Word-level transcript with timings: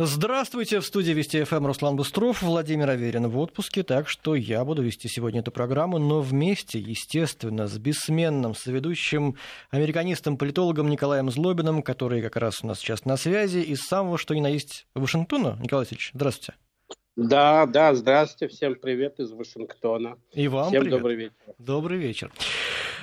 Здравствуйте, 0.00 0.78
в 0.78 0.86
студии 0.86 1.10
Вести 1.10 1.42
ФМ 1.42 1.66
Руслан 1.66 1.96
Быстров, 1.96 2.42
Владимир 2.42 2.88
Аверин 2.88 3.26
в 3.26 3.36
отпуске, 3.36 3.82
так 3.82 4.08
что 4.08 4.36
я 4.36 4.64
буду 4.64 4.80
вести 4.80 5.08
сегодня 5.08 5.40
эту 5.40 5.50
программу, 5.50 5.98
но 5.98 6.20
вместе, 6.20 6.78
естественно, 6.78 7.66
с 7.66 7.76
бессменным 7.78 8.54
соведущим 8.54 9.34
американистом-политологом 9.72 10.88
Николаем 10.88 11.32
Злобиным, 11.32 11.82
который 11.82 12.22
как 12.22 12.36
раз 12.36 12.62
у 12.62 12.68
нас 12.68 12.78
сейчас 12.78 13.06
на 13.06 13.16
связи, 13.16 13.58
из 13.58 13.80
самого 13.80 14.18
что 14.18 14.34
ни 14.34 14.40
на 14.40 14.46
есть 14.46 14.86
Вашингтона. 14.94 15.58
Николай 15.60 15.84
Васильевич, 15.84 16.12
здравствуйте. 16.14 16.54
Да, 17.16 17.66
да, 17.66 17.92
здравствуйте, 17.96 18.54
всем 18.54 18.76
привет 18.76 19.18
из 19.18 19.32
Вашингтона. 19.32 20.16
И 20.32 20.46
вам 20.46 20.68
всем 20.68 20.82
привет. 20.82 20.96
добрый 20.96 21.16
вечер. 21.16 21.34
Добрый 21.58 21.98
вечер. 21.98 22.30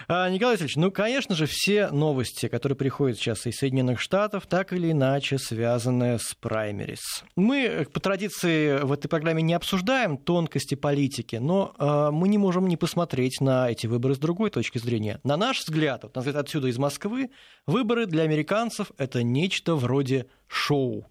А, 0.07 0.29
Николай 0.29 0.53
Васильевич, 0.53 0.75
ну, 0.75 0.91
конечно 0.91 1.35
же, 1.35 1.47
все 1.47 1.89
новости, 1.89 2.47
которые 2.47 2.77
приходят 2.77 3.17
сейчас 3.17 3.45
из 3.47 3.55
Соединенных 3.55 3.99
Штатов, 3.99 4.45
так 4.45 4.71
или 4.71 4.91
иначе 4.91 5.39
связаны 5.39 6.19
с 6.19 6.35
праймерис. 6.35 7.23
Мы, 7.35 7.63
э, 7.63 7.85
по 7.85 7.99
традиции, 7.99 8.81
в 8.83 8.91
этой 8.91 9.07
программе 9.07 9.41
не 9.41 9.53
обсуждаем 9.53 10.17
тонкости 10.17 10.75
политики, 10.75 11.37
но 11.37 11.73
э, 11.77 12.11
мы 12.11 12.27
не 12.27 12.37
можем 12.37 12.67
не 12.67 12.77
посмотреть 12.77 13.41
на 13.41 13.71
эти 13.71 13.87
выборы 13.87 14.15
с 14.15 14.19
другой 14.19 14.51
точки 14.51 14.77
зрения. 14.77 15.19
На 15.23 15.37
наш 15.37 15.61
взгляд, 15.61 16.03
вот, 16.03 16.15
на 16.15 16.21
взгляд 16.21 16.35
отсюда 16.37 16.67
из 16.67 16.77
Москвы, 16.77 17.31
выборы 17.65 18.05
для 18.05 18.23
американцев– 18.23 18.91
это 18.97 19.23
нечто 19.23 19.75
вроде 19.75 20.27
шоу. 20.47 21.07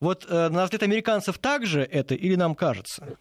Вот 0.00 0.24
э, 0.26 0.48
на 0.48 0.64
взгляд 0.64 0.82
американцев 0.82 1.36
также 1.36 1.82
это 1.82 2.14
или 2.14 2.36
нам 2.36 2.54
кажется? 2.54 3.18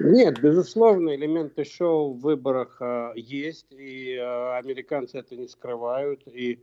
Нет, 0.00 0.42
безусловно, 0.42 1.14
элементы 1.14 1.64
шоу 1.64 2.14
в 2.14 2.20
выборах 2.20 2.78
э, 2.80 3.12
есть, 3.14 3.70
и 3.70 4.14
э, 4.14 4.56
американцы 4.56 5.18
это 5.18 5.36
не 5.36 5.46
скрывают. 5.46 6.26
И 6.26 6.58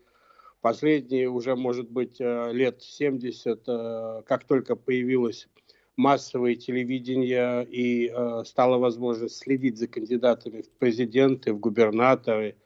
последние 0.60 1.30
уже, 1.30 1.56
может 1.56 1.90
быть, 1.90 2.20
э, 2.20 2.52
лет 2.52 2.82
70, 2.82 3.64
э, 3.68 4.24
как 4.26 4.44
только 4.44 4.76
появилось 4.76 5.48
массовое 5.96 6.56
телевидение 6.56 7.66
и 7.66 8.12
э, 8.14 8.44
стала 8.46 8.78
возможность 8.78 9.38
следить 9.38 9.78
за 9.78 9.88
кандидатами 9.88 10.62
в 10.62 10.70
президенты, 10.70 11.54
в 11.54 11.60
губернаторы, 11.60 12.58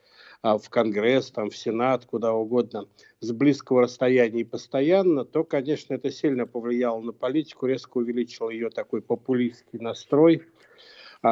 э, 0.42 0.58
в 0.58 0.68
Конгресс, 0.72 1.30
там, 1.30 1.52
в 1.52 1.58
Сенат, 1.58 2.06
куда 2.06 2.34
угодно, 2.34 2.88
с 3.20 3.32
близкого 3.32 3.84
расстояния 3.84 4.42
и 4.42 4.44
постоянно, 4.44 5.26
то, 5.26 5.44
конечно, 5.44 5.94
это 5.94 6.10
сильно 6.10 6.48
повлияло 6.48 7.02
на 7.02 7.14
политику, 7.14 7.68
резко 7.68 8.00
увеличило 8.00 8.50
ее 8.50 8.72
такой 8.72 9.04
популистский 9.04 9.78
настрой– 9.78 10.42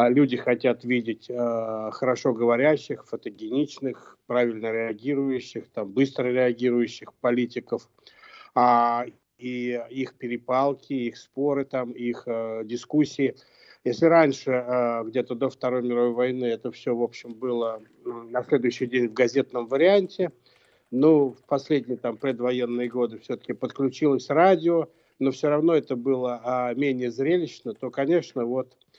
люди 0.10 0.38
хотят 0.38 0.84
видеть 0.84 1.30
э, 1.30 1.90
хорошо 1.92 2.34
говорящих, 2.34 3.06
фотогеничных, 3.06 4.18
правильно 4.26 4.72
реагирующих, 4.72 5.70
там, 5.70 5.92
быстро 5.92 6.30
реагирующих 6.30 7.14
политиков. 7.14 7.88
А, 8.56 9.06
и 9.38 9.80
их 9.92 10.16
перепалки, 10.16 10.94
их 10.94 11.18
споры, 11.18 11.66
там, 11.66 11.92
их 11.92 12.24
э, 12.26 12.64
дискуссии. 12.66 13.36
Если 13.84 14.06
раньше, 14.06 14.52
э, 14.52 15.04
где-то 15.06 15.36
до 15.36 15.50
Второй 15.50 15.84
мировой 15.84 16.14
войны, 16.14 16.46
это 16.46 16.72
все, 16.72 16.96
в 16.96 17.04
общем, 17.04 17.34
было 17.34 17.82
на 18.04 18.44
следующий 18.44 18.88
день 18.88 19.10
в 19.10 19.14
газетном 19.14 19.68
варианте, 19.68 20.32
ну, 20.90 21.32
в 21.32 21.44
последние 21.46 21.98
там 21.98 22.18
предвоенные 22.18 22.88
годы 22.88 23.20
все-таки 23.20 23.54
подключилось 23.54 24.30
радио, 24.30 24.90
но 25.20 25.32
все 25.32 25.50
равно 25.50 25.76
это 25.76 25.96
было 25.96 26.42
а, 26.44 26.74
менее 26.74 27.12
зрелищно, 27.12 27.74
то, 27.74 27.92
конечно, 27.92 28.46
вот 28.46 28.76
а 28.76 28.93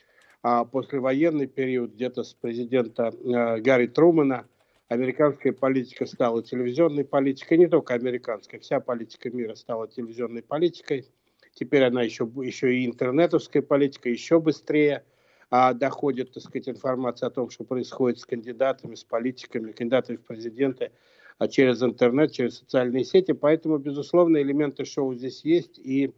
послевоенный 0.45 1.47
период, 1.47 1.95
где-то 1.95 2.23
с 2.23 2.35
президента 2.35 3.13
э, 3.13 3.61
Гарри 3.61 3.87
Трумана, 3.87 4.47
американская 4.89 5.55
политика 5.55 6.05
стала 6.05 6.43
телевизионной 6.43 7.05
политикой, 7.05 7.57
не 7.57 7.67
только 7.67 7.95
американская, 7.95 8.61
вся 8.61 8.81
политика 8.81 9.31
мира 9.31 9.55
стала 9.55 9.89
телевизионной 9.89 10.43
политикой. 10.43 11.07
Теперь 11.55 11.85
она 11.85 12.03
еще, 12.03 12.31
еще 12.43 12.75
и 12.77 12.85
интернетовская 12.85 13.63
политика, 13.63 14.11
еще 14.11 14.39
быстрее 14.39 15.05
а, 15.51 15.73
доходит, 15.73 16.33
так 16.33 16.43
сказать, 16.43 16.69
информация 16.69 17.29
о 17.29 17.31
том, 17.31 17.49
что 17.49 17.65
происходит 17.65 18.19
с 18.19 18.27
кандидатами, 18.27 18.97
с 18.97 19.05
политиками, 19.05 19.73
кандидатами 19.73 20.17
в 20.17 20.25
президенты 20.25 20.91
а 21.39 21.49
через 21.49 21.83
интернет, 21.83 22.33
через 22.33 22.59
социальные 22.59 23.05
сети. 23.05 23.33
Поэтому, 23.33 23.79
безусловно, 23.79 24.41
элементы 24.41 24.85
шоу 24.85 25.15
здесь 25.15 25.45
есть. 25.45 25.79
И 25.79 26.13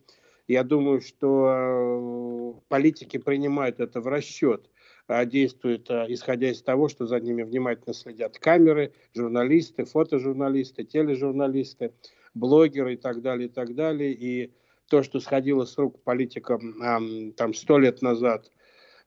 я 0.49 0.63
думаю, 0.65 1.01
что 1.01 1.49
э, 1.49 2.61
политики 2.69 3.17
принимают 3.17 3.81
это 3.81 4.01
в 4.01 4.07
расчет, 4.07 4.71
а 5.09 5.25
действуют 5.25 5.91
э, 5.91 6.07
исходя 6.09 6.51
из 6.51 6.63
того, 6.63 6.89
что 6.89 7.07
за 7.07 7.21
ними 7.21 7.43
внимательно 7.43 7.95
следят 7.95 8.39
камеры, 8.39 8.93
журналисты, 9.15 9.85
фотожурналисты, 9.85 10.85
тележурналисты, 10.85 11.93
блогеры 12.35 12.95
и 12.95 12.97
так 12.97 13.23
далее, 13.23 13.49
и 13.49 13.51
так 13.51 13.75
далее. 13.75 14.13
И 14.13 14.53
то, 14.89 15.03
что 15.03 15.21
сходило 15.21 15.65
с 15.65 15.77
рук 15.79 16.03
политикам 16.03 17.33
там 17.37 17.55
сто 17.55 17.79
лет 17.79 18.03
назад, 18.03 18.51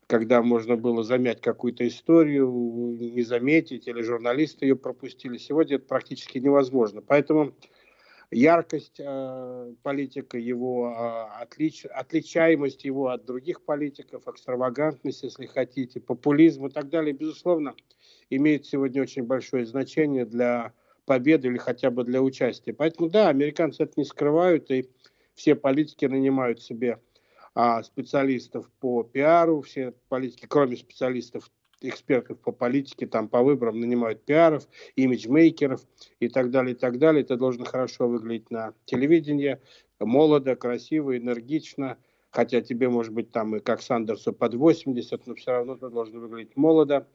когда 0.08 0.42
можно 0.42 0.76
было 0.76 1.04
замять 1.04 1.40
какую-то 1.40 1.88
историю, 1.88 2.50
не 3.00 3.22
заметить, 3.22 3.88
или 3.88 4.02
журналисты 4.02 4.66
ее 4.66 4.76
пропустили, 4.76 5.38
сегодня 5.38 5.76
это 5.76 5.86
практически 5.86 6.40
невозможно. 6.40 7.02
Поэтому 7.02 7.54
яркость 8.32 9.00
э, 9.00 9.74
политика, 9.82 10.38
его 10.38 10.92
э, 10.92 11.42
отлич, 11.42 11.86
отличаемость 11.86 12.84
его 12.86 13.10
от 13.10 13.26
других 13.26 13.64
политиков, 13.64 14.28
экстравагантность, 14.28 15.24
если 15.24 15.46
хотите, 15.46 16.00
популизм 16.00 16.68
и 16.68 16.70
так 16.70 16.90
далее, 16.90 17.14
безусловно, 17.14 17.76
имеет 18.30 18.66
сегодня 18.66 19.02
очень 19.02 19.24
большое 19.24 19.66
значение 19.66 20.26
для 20.26 20.74
победы 21.06 21.48
или 21.48 21.58
хотя 21.58 21.90
бы 21.90 22.04
для 22.04 22.22
участия. 22.22 22.74
Поэтому, 22.74 23.10
да, 23.10 23.30
американцы 23.30 23.84
это 23.84 23.94
не 23.98 24.06
скрывают, 24.06 24.70
и 24.70 24.88
все 25.34 25.56
политики 25.56 26.06
нанимают 26.06 26.62
себе 26.62 27.00
а, 27.56 27.82
специалистов 27.82 28.70
по 28.80 29.04
пиару, 29.04 29.62
все 29.62 29.94
политики, 30.08 30.46
кроме 30.48 30.78
специалистов 30.78 31.50
экспертов 31.82 32.40
по 32.40 32.52
политике, 32.52 33.08
там 33.08 33.30
по 33.30 33.42
выборам 33.42 33.80
нанимают 33.80 34.24
пиаров, 34.24 34.68
имиджмейкеров 34.96 35.82
и 36.20 36.28
так 36.28 36.52
далее, 36.52 36.76
и 36.76 36.78
так 36.78 36.98
далее. 37.00 37.24
Это 37.24 37.38
должно 37.38 37.66
хорошо 37.66 38.08
выглядеть 38.08 38.52
на 38.52 38.74
телевидении, 38.86 39.60
молодо, 40.00 40.56
красиво, 40.56 41.18
энергично, 41.18 41.98
хотя 42.32 42.62
тебе, 42.62 42.90
может 42.90 43.14
быть, 43.14 43.32
там 43.32 43.56
и 43.56 43.60
как 43.60 43.82
Сандерсу 43.82 44.34
под 44.34 44.56
80, 44.56 45.28
но 45.28 45.36
все 45.36 45.52
равно 45.52 45.76
ты 45.76 45.90
должен 45.90 46.20
выглядеть 46.20 46.56
молодо. 46.56 47.08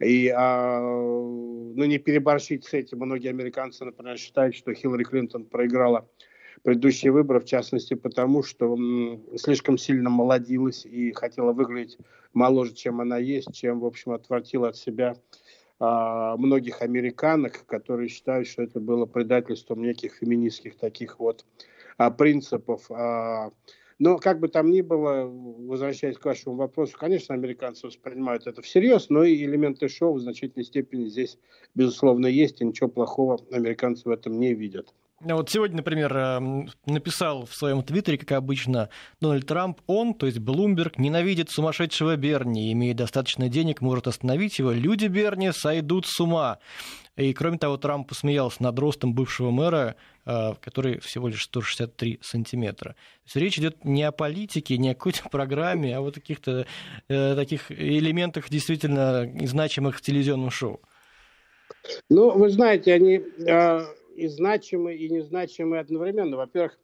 И, 0.00 0.32
а, 0.34 0.80
ну, 0.80 1.84
не 1.84 1.98
переборщить 1.98 2.64
с 2.64 2.72
этим. 2.72 2.98
Многие 2.98 3.28
американцы, 3.28 3.84
например, 3.84 4.16
считают, 4.16 4.54
что 4.54 4.72
Хиллари 4.72 5.04
Клинтон 5.04 5.44
проиграла 5.44 6.08
предыдущие 6.62 7.12
выборы, 7.12 7.40
в 7.40 7.44
частности 7.44 7.94
потому, 7.94 8.42
что 8.42 8.76
слишком 9.36 9.78
сильно 9.78 10.10
молодилась 10.10 10.84
и 10.84 11.12
хотела 11.12 11.52
выглядеть 11.52 11.98
моложе, 12.32 12.74
чем 12.74 13.00
она 13.00 13.18
есть, 13.18 13.52
чем, 13.54 13.80
в 13.80 13.86
общем, 13.86 14.12
отвратила 14.12 14.68
от 14.68 14.76
себя 14.76 15.14
а, 15.78 16.36
многих 16.36 16.82
американок, 16.82 17.64
которые 17.66 18.08
считают, 18.08 18.46
что 18.46 18.62
это 18.62 18.80
было 18.80 19.06
предательством 19.06 19.82
неких 19.82 20.14
феминистских 20.14 20.76
таких 20.76 21.18
вот 21.18 21.46
а, 21.96 22.10
принципов. 22.10 22.90
А, 22.90 23.50
но 23.98 24.18
как 24.18 24.40
бы 24.40 24.48
там 24.48 24.70
ни 24.70 24.80
было, 24.80 25.24
возвращаясь 25.26 26.16
к 26.16 26.24
вашему 26.24 26.56
вопросу, 26.56 26.96
конечно, 26.98 27.34
американцы 27.34 27.86
воспринимают 27.86 28.46
это 28.46 28.62
всерьез, 28.62 29.10
но 29.10 29.24
и 29.24 29.44
элементы 29.44 29.88
шоу 29.88 30.14
в 30.14 30.20
значительной 30.20 30.64
степени 30.64 31.06
здесь, 31.06 31.38
безусловно, 31.74 32.26
есть, 32.26 32.60
и 32.60 32.64
ничего 32.64 32.88
плохого 32.88 33.38
американцы 33.50 34.08
в 34.08 34.12
этом 34.12 34.38
не 34.38 34.54
видят. 34.54 34.94
Вот 35.22 35.50
сегодня, 35.50 35.78
например, 35.78 36.16
эм, 36.16 36.70
написал 36.86 37.44
в 37.44 37.54
своем 37.54 37.82
твиттере, 37.82 38.16
как 38.16 38.32
обычно, 38.32 38.88
Дональд 39.20 39.46
Трамп, 39.46 39.78
он, 39.86 40.14
то 40.14 40.24
есть 40.24 40.38
Блумберг, 40.38 40.98
ненавидит 40.98 41.50
сумасшедшего 41.50 42.16
Берни, 42.16 42.72
имеет 42.72 42.96
достаточно 42.96 43.50
денег, 43.50 43.82
может 43.82 44.06
остановить 44.06 44.58
его. 44.58 44.72
Люди 44.72 45.06
Берни 45.08 45.52
сойдут 45.52 46.06
с 46.06 46.18
ума. 46.20 46.58
И, 47.16 47.34
кроме 47.34 47.58
того, 47.58 47.76
Трамп 47.76 48.08
посмеялся 48.08 48.62
над 48.62 48.78
ростом 48.78 49.12
бывшего 49.12 49.50
мэра, 49.50 49.96
э, 50.24 50.54
который 50.62 51.00
всего 51.00 51.28
лишь 51.28 51.44
163 51.44 52.20
сантиметра. 52.22 52.92
То 52.92 53.26
есть 53.26 53.36
речь 53.36 53.58
идет 53.58 53.84
не 53.84 54.04
о 54.04 54.12
политике, 54.12 54.78
не 54.78 54.92
о 54.92 54.94
какой-то 54.94 55.28
программе, 55.28 55.94
а 55.94 56.00
вот 56.00 56.16
о 56.16 56.20
каких-то 56.20 56.66
э, 57.08 57.34
таких 57.34 57.70
элементах 57.70 58.48
действительно 58.48 59.30
значимых 59.46 59.98
в 59.98 60.00
телевизионном 60.00 60.50
шоу. 60.50 60.80
Ну, 62.08 62.30
вы 62.30 62.48
знаете, 62.48 62.94
они 62.94 63.20
э, 63.46 63.80
и 64.14 64.26
значимы, 64.28 64.94
и 64.94 65.08
незначимы 65.08 65.78
одновременно. 65.78 66.36
Во-первых, 66.36 66.78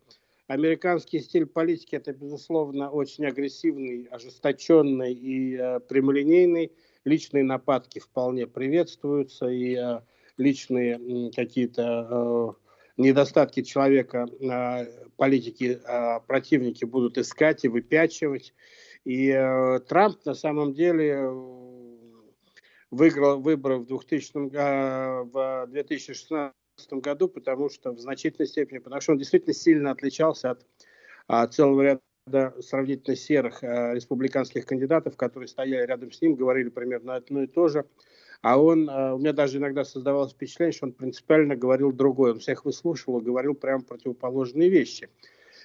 американский 0.47 1.21
стиль 1.21 1.47
политики– 1.47 1.95
это, 1.97 2.13
безусловно, 2.13 2.91
очень 2.91 3.27
агрессивный, 3.27 4.05
ожесточенный 4.11 5.13
и 5.13 5.57
э, 5.57 5.81
прямолинейный. 5.81 6.73
Личные 7.05 7.45
нападки 7.45 7.99
вполне 7.99 8.47
приветствуются, 8.47 9.47
и 9.47 9.77
э, 9.77 10.01
личные 10.37 10.99
э, 10.99 11.31
какие-то 11.35 12.09
э, 12.11 12.67
недостатки 12.97 13.63
человека 13.63 14.27
э, 14.41 15.09
политики 15.17 15.79
э, 15.83 16.21
противники 16.27 16.85
будут 16.85 17.19
искать 17.19 17.65
и 17.65 17.69
выпячивать. 17.69 18.55
И 19.05 19.29
э, 19.29 19.81
Трамп 19.89 20.25
на 20.25 20.35
самом 20.35 20.75
деле 20.75 21.13
э, 21.13 21.57
выиграл 22.91 23.41
выборы 23.41 23.79
в, 23.79 23.87
2000, 23.87 24.55
э, 24.55 25.23
в 25.25 25.67
2016 25.69 26.53
году, 26.91 27.29
потому 27.29 27.69
что 27.71 27.93
в 27.93 27.99
значительной 27.99 28.47
степени, 28.47 28.79
потому 28.79 29.01
что 29.01 29.13
он 29.13 29.19
действительно 29.19 29.55
сильно 29.55 29.91
отличался 29.91 30.51
от 30.51 30.67
а, 31.27 31.47
целого 31.47 31.99
ряда 32.27 32.55
сравнительно 32.61 33.17
серых 33.17 33.63
а, 33.63 33.95
республиканских 33.95 34.67
кандидатов, 34.67 35.17
которые 35.17 35.49
стояли 35.49 35.87
рядом 35.87 36.13
с 36.13 36.21
ним, 36.21 36.35
говорили 36.35 36.69
примерно 36.69 37.17
одно 37.17 37.43
и 37.43 37.47
то 37.47 37.69
же. 37.69 37.87
А 38.43 38.61
он, 38.61 38.89
а, 38.91 39.15
у 39.15 39.19
меня 39.19 39.33
даже 39.33 39.59
иногда 39.59 39.85
создавалось 39.85 40.33
впечатление, 40.33 40.73
что 40.73 40.87
он 40.87 40.93
принципиально 40.93 41.57
говорил 41.57 41.93
другое. 41.93 42.33
Он 42.33 42.41
всех 42.41 42.65
выслушивал 42.65 43.21
говорил 43.21 43.55
прям 43.55 43.83
противоположные 43.83 44.69
вещи. 44.69 45.09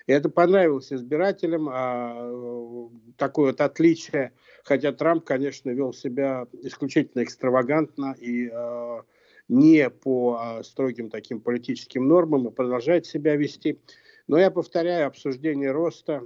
И 0.07 0.13
это 0.13 0.29
понравилось 0.29 0.91
избирателям, 0.91 1.69
а, 1.69 2.89
такое 3.17 3.47
вот 3.47 3.61
отличие, 3.61 4.31
хотя 4.63 4.93
Трамп, 4.93 5.25
конечно, 5.25 5.69
вел 5.69 5.93
себя 5.93 6.47
исключительно 6.63 7.23
экстравагантно 7.23 8.15
и 8.17 8.49
а, 8.49 9.01
не 9.51 9.89
по 9.89 10.37
а, 10.39 10.63
строгим 10.63 11.09
таким 11.09 11.41
политическим 11.41 12.07
нормам 12.07 12.47
и 12.47 12.51
продолжает 12.51 13.05
себя 13.05 13.35
вести. 13.35 13.79
Но 14.27 14.37
я 14.39 14.49
повторяю, 14.49 15.07
обсуждение 15.07 15.71
роста, 15.71 16.23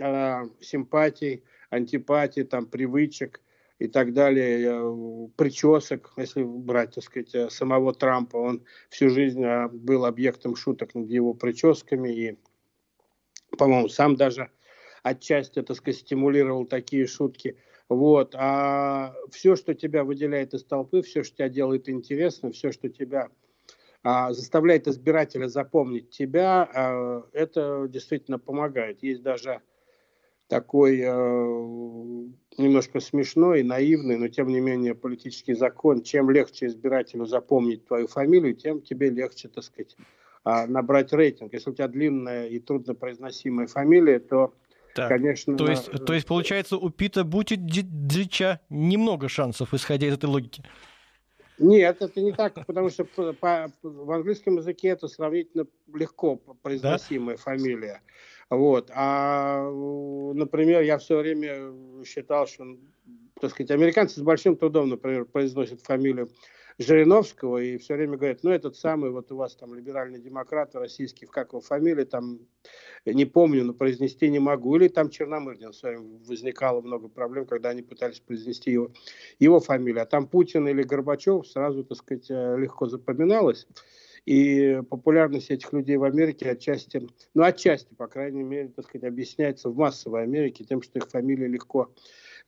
а, 0.00 0.44
симпатий, 0.60 1.42
антипатий, 1.68 2.44
там, 2.44 2.66
привычек 2.66 3.40
и 3.80 3.88
так 3.88 4.12
далее, 4.12 4.68
э, 4.68 5.28
причесок, 5.36 6.12
если 6.16 6.42
брать, 6.42 6.94
так 6.94 7.04
сказать, 7.04 7.34
э, 7.34 7.50
самого 7.50 7.94
Трампа, 7.94 8.36
он 8.36 8.62
всю 8.90 9.08
жизнь 9.08 9.42
а, 9.42 9.68
был 9.68 10.04
объектом 10.04 10.54
шуток 10.54 10.94
над 10.94 11.08
его 11.10 11.34
прическами 11.34 12.10
и 12.10 12.38
по-моему, 13.58 13.88
сам 13.88 14.16
даже 14.16 14.50
отчасти, 15.02 15.62
так 15.62 15.76
сказать, 15.76 16.00
стимулировал 16.00 16.66
такие 16.66 17.06
шутки. 17.06 17.56
Вот. 17.90 18.36
А 18.38 19.12
все, 19.32 19.56
что 19.56 19.74
тебя 19.74 20.04
выделяет 20.04 20.54
из 20.54 20.64
толпы, 20.64 21.02
все, 21.02 21.24
что 21.24 21.38
тебя 21.38 21.48
делает 21.48 21.88
интересным, 21.88 22.52
все, 22.52 22.70
что 22.70 22.88
тебя 22.88 23.30
а, 24.04 24.32
заставляет 24.32 24.86
избирателя 24.86 25.48
запомнить 25.48 26.08
тебя, 26.10 26.70
а, 26.72 27.24
это 27.32 27.86
действительно 27.88 28.38
помогает. 28.38 29.02
Есть 29.02 29.22
даже 29.22 29.60
такой 30.46 31.02
а, 31.04 31.12
немножко 32.58 33.00
смешной, 33.00 33.64
наивный, 33.64 34.18
но 34.18 34.28
тем 34.28 34.46
не 34.46 34.60
менее 34.60 34.94
политический 34.94 35.54
закон. 35.54 36.02
Чем 36.02 36.30
легче 36.30 36.66
избирателю 36.66 37.26
запомнить 37.26 37.86
твою 37.86 38.06
фамилию, 38.06 38.54
тем 38.54 38.82
тебе 38.82 39.10
легче, 39.10 39.48
так 39.48 39.64
сказать, 39.64 39.96
а, 40.44 40.68
набрать 40.68 41.12
рейтинг. 41.12 41.52
Если 41.52 41.70
у 41.70 41.74
тебя 41.74 41.88
длинная 41.88 42.46
и 42.46 42.60
труднопроизносимая 42.60 43.66
фамилия, 43.66 44.20
то 44.20 44.54
так, 44.94 45.08
конечно... 45.08 45.56
То 45.56 45.68
есть, 45.68 45.90
то 46.04 46.12
есть, 46.12 46.26
получается, 46.26 46.76
у 46.76 46.90
Пита 46.90 47.24
Бутиджича 47.24 48.60
немного 48.68 49.28
шансов, 49.28 49.74
исходя 49.74 50.08
из 50.08 50.14
этой 50.14 50.26
логики? 50.26 50.64
Нет, 51.58 52.00
это 52.00 52.20
не 52.20 52.32
так, 52.32 52.54
потому 52.66 52.88
что 52.88 53.04
по, 53.04 53.32
по, 53.34 53.70
в 53.82 54.10
английском 54.10 54.56
языке 54.56 54.88
это 54.88 55.08
сравнительно 55.08 55.66
легко 55.94 56.36
произносимая 56.36 57.36
да? 57.36 57.42
фамилия. 57.42 58.00
Вот. 58.48 58.90
А, 58.94 59.70
например, 60.34 60.82
я 60.82 60.98
все 60.98 61.18
время 61.18 61.72
считал, 62.04 62.46
что, 62.46 62.78
так 63.40 63.50
сказать, 63.50 63.70
американцы 63.70 64.18
с 64.18 64.22
большим 64.22 64.56
трудом, 64.56 64.88
например, 64.88 65.26
произносят 65.26 65.82
фамилию 65.82 66.30
Жириновского 66.80 67.58
и 67.58 67.76
все 67.76 67.94
время 67.94 68.16
говорят, 68.16 68.42
ну, 68.42 68.50
этот 68.50 68.74
самый, 68.74 69.10
вот 69.10 69.30
у 69.30 69.36
вас 69.36 69.54
там 69.54 69.74
либеральный 69.74 70.18
демократ 70.18 70.74
российский, 70.74 71.26
как 71.26 71.52
его 71.52 71.60
фамилия, 71.60 72.06
там, 72.06 72.40
не 73.04 73.26
помню, 73.26 73.64
но 73.64 73.74
произнести 73.74 74.30
не 74.30 74.38
могу. 74.38 74.74
Или 74.76 74.88
там 74.88 75.10
Черномырдин, 75.10 75.74
с 75.74 75.82
вами 75.82 76.18
возникало 76.26 76.80
много 76.80 77.08
проблем, 77.08 77.44
когда 77.44 77.68
они 77.68 77.82
пытались 77.82 78.20
произнести 78.20 78.70
его, 78.70 78.90
его 79.38 79.60
фамилию. 79.60 80.02
А 80.02 80.06
там 80.06 80.26
Путин 80.26 80.66
или 80.68 80.82
Горбачев 80.82 81.46
сразу, 81.46 81.84
так 81.84 81.98
сказать, 81.98 82.30
э, 82.30 82.56
легко 82.58 82.86
запоминалось. 82.86 83.66
И 84.24 84.80
популярность 84.88 85.50
этих 85.50 85.74
людей 85.74 85.98
в 85.98 86.04
Америке 86.04 86.50
отчасти, 86.50 87.06
ну, 87.34 87.42
отчасти, 87.42 87.92
по 87.92 88.06
крайней 88.06 88.42
мере, 88.42 88.68
так 88.68 88.86
сказать, 88.86 89.06
объясняется 89.06 89.68
в 89.68 89.76
массовой 89.76 90.22
Америке 90.22 90.64
тем, 90.64 90.80
что 90.80 90.98
их 90.98 91.10
фамилии 91.10 91.46
легко, 91.46 91.92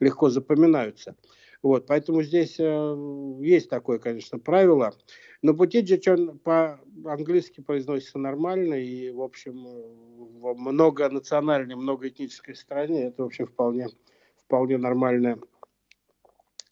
легко 0.00 0.30
запоминаются. 0.30 1.16
Вот, 1.62 1.86
поэтому 1.86 2.22
здесь 2.22 2.56
э, 2.58 3.36
есть 3.40 3.70
такое, 3.70 4.00
конечно, 4.00 4.38
правило. 4.38 4.94
Но 5.42 5.54
Бутиджич, 5.54 6.08
он 6.08 6.38
по-английски 6.40 7.60
произносится 7.60 8.18
нормально, 8.18 8.74
и, 8.74 9.10
в 9.10 9.22
общем, 9.22 9.64
в 10.40 10.54
многонациональной, 10.54 11.76
многоэтнической 11.76 12.56
стране 12.56 13.06
это, 13.06 13.22
в 13.22 13.26
общем, 13.26 13.46
вполне, 13.46 13.88
вполне 14.44 14.76
нормальная 14.76 15.38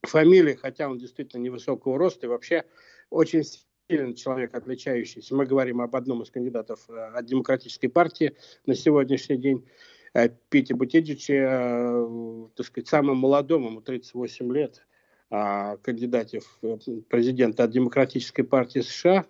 фамилия, 0.03 0.57
хотя 0.57 0.89
он 0.89 0.99
действительно 0.99 1.43
невысокого 1.43 1.97
роста 1.97 2.27
и 2.27 2.29
вообще 2.29 2.65
очень 3.11 3.45
сильный 3.89 4.15
человек, 4.15 4.55
отличающийся. 4.55 5.35
Мы 5.37 5.47
говорим 5.47 5.81
об 5.81 5.95
одном 5.95 6.23
из 6.23 6.31
кандидатов 6.31 6.81
э, 6.89 6.95
от 6.95 7.27
Демократической 7.27 7.89
партии 7.89 8.37
на 8.67 8.75
сегодняшний 8.75 9.37
день. 9.37 9.67
Э, 10.13 10.29
Пити 10.49 10.73
Бутиджиче, 10.73 11.47
э, 11.49 12.49
так 12.57 12.67
сказать, 12.67 12.89
самым 12.89 13.19
молодым, 13.19 13.67
ему 13.67 13.81
38 13.81 14.53
лет, 14.53 14.85
а, 15.31 15.77
кандидате 15.77 16.41
в 16.41 16.65
э, 16.65 16.79
президента 17.09 17.65
от 17.65 17.71
Демократической 17.71 18.43
партии 18.43 18.81
США. 18.81 19.25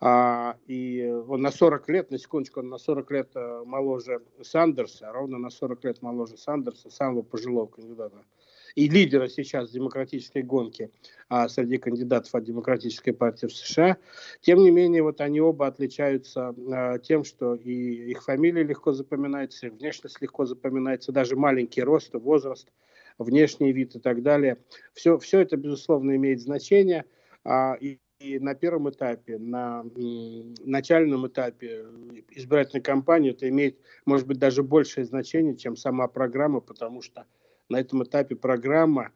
А, 0.00 0.56
и 0.66 1.04
он 1.04 1.42
на 1.42 1.50
40 1.50 1.88
лет, 1.90 2.10
на 2.10 2.18
секундочку, 2.18 2.60
он 2.60 2.68
на 2.68 2.78
40 2.78 3.10
лет 3.10 3.34
моложе 3.34 4.20
Сандерса, 4.42 5.12
ровно 5.12 5.38
на 5.38 5.50
40 5.50 5.84
лет 5.84 6.02
моложе 6.02 6.36
Сандерса, 6.38 6.90
самого 6.90 7.22
пожилого 7.22 7.66
кандидата 7.66 8.24
и 8.76 8.88
лидера 8.88 9.26
сейчас 9.28 9.70
демократической 9.70 10.42
гонки 10.42 10.90
а, 11.28 11.48
среди 11.48 11.78
кандидатов 11.78 12.32
от 12.34 12.44
Демократической 12.44 13.12
партии 13.12 13.46
в 13.46 13.52
США. 13.52 13.96
Тем 14.42 14.58
не 14.58 14.70
менее, 14.70 15.02
вот 15.02 15.20
они 15.20 15.40
оба 15.40 15.66
отличаются 15.66 16.54
а, 16.72 16.98
тем, 16.98 17.24
что 17.24 17.54
и 17.54 18.10
их 18.10 18.22
фамилия 18.22 18.62
легко 18.62 18.92
запоминается, 18.92 19.66
и 19.66 19.70
внешность 19.70 20.20
легко 20.20 20.44
запоминается, 20.44 21.10
даже 21.10 21.36
маленький 21.36 21.82
рост, 21.82 22.14
возраст, 22.14 22.68
внешний 23.18 23.72
вид 23.72 23.96
и 23.96 23.98
так 23.98 24.22
далее. 24.22 24.58
Все, 24.92 25.18
все 25.18 25.40
это, 25.40 25.56
безусловно, 25.56 26.14
имеет 26.14 26.40
значение. 26.40 27.06
А, 27.44 27.74
и 27.80 27.98
и 28.18 28.38
на 28.38 28.54
первом 28.54 28.88
этапе, 28.88 29.36
на 29.36 29.84
начальном 30.64 31.26
этапе 31.26 31.84
избирательной 32.30 32.82
кампании 32.82 33.32
это 33.32 33.46
имеет, 33.50 33.78
может 34.06 34.26
быть, 34.26 34.38
даже 34.38 34.62
большее 34.62 35.04
значение, 35.04 35.54
чем 35.54 35.76
сама 35.76 36.08
программа, 36.08 36.60
потому 36.60 37.02
что 37.02 37.26
на 37.68 37.80
этом 37.80 38.02
этапе 38.02 38.36
программа, 38.36 39.12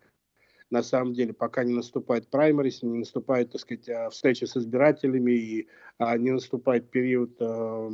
на 0.71 0.83
самом 0.83 1.15
деле, 1.15 1.33
пока 1.33 1.65
не 1.65 1.73
наступает 1.73 2.29
праймерис, 2.29 2.83
не 2.83 2.99
наступает, 2.99 3.51
так 3.53 3.61
сказать, 3.61 3.89
а, 3.89 4.09
встреча 4.11 4.47
с 4.47 4.57
избирателями 4.57 5.33
и 5.33 5.69
а, 5.99 6.17
не 6.17 6.31
наступает 6.31 6.91
период 6.91 7.37
э, 7.41 7.91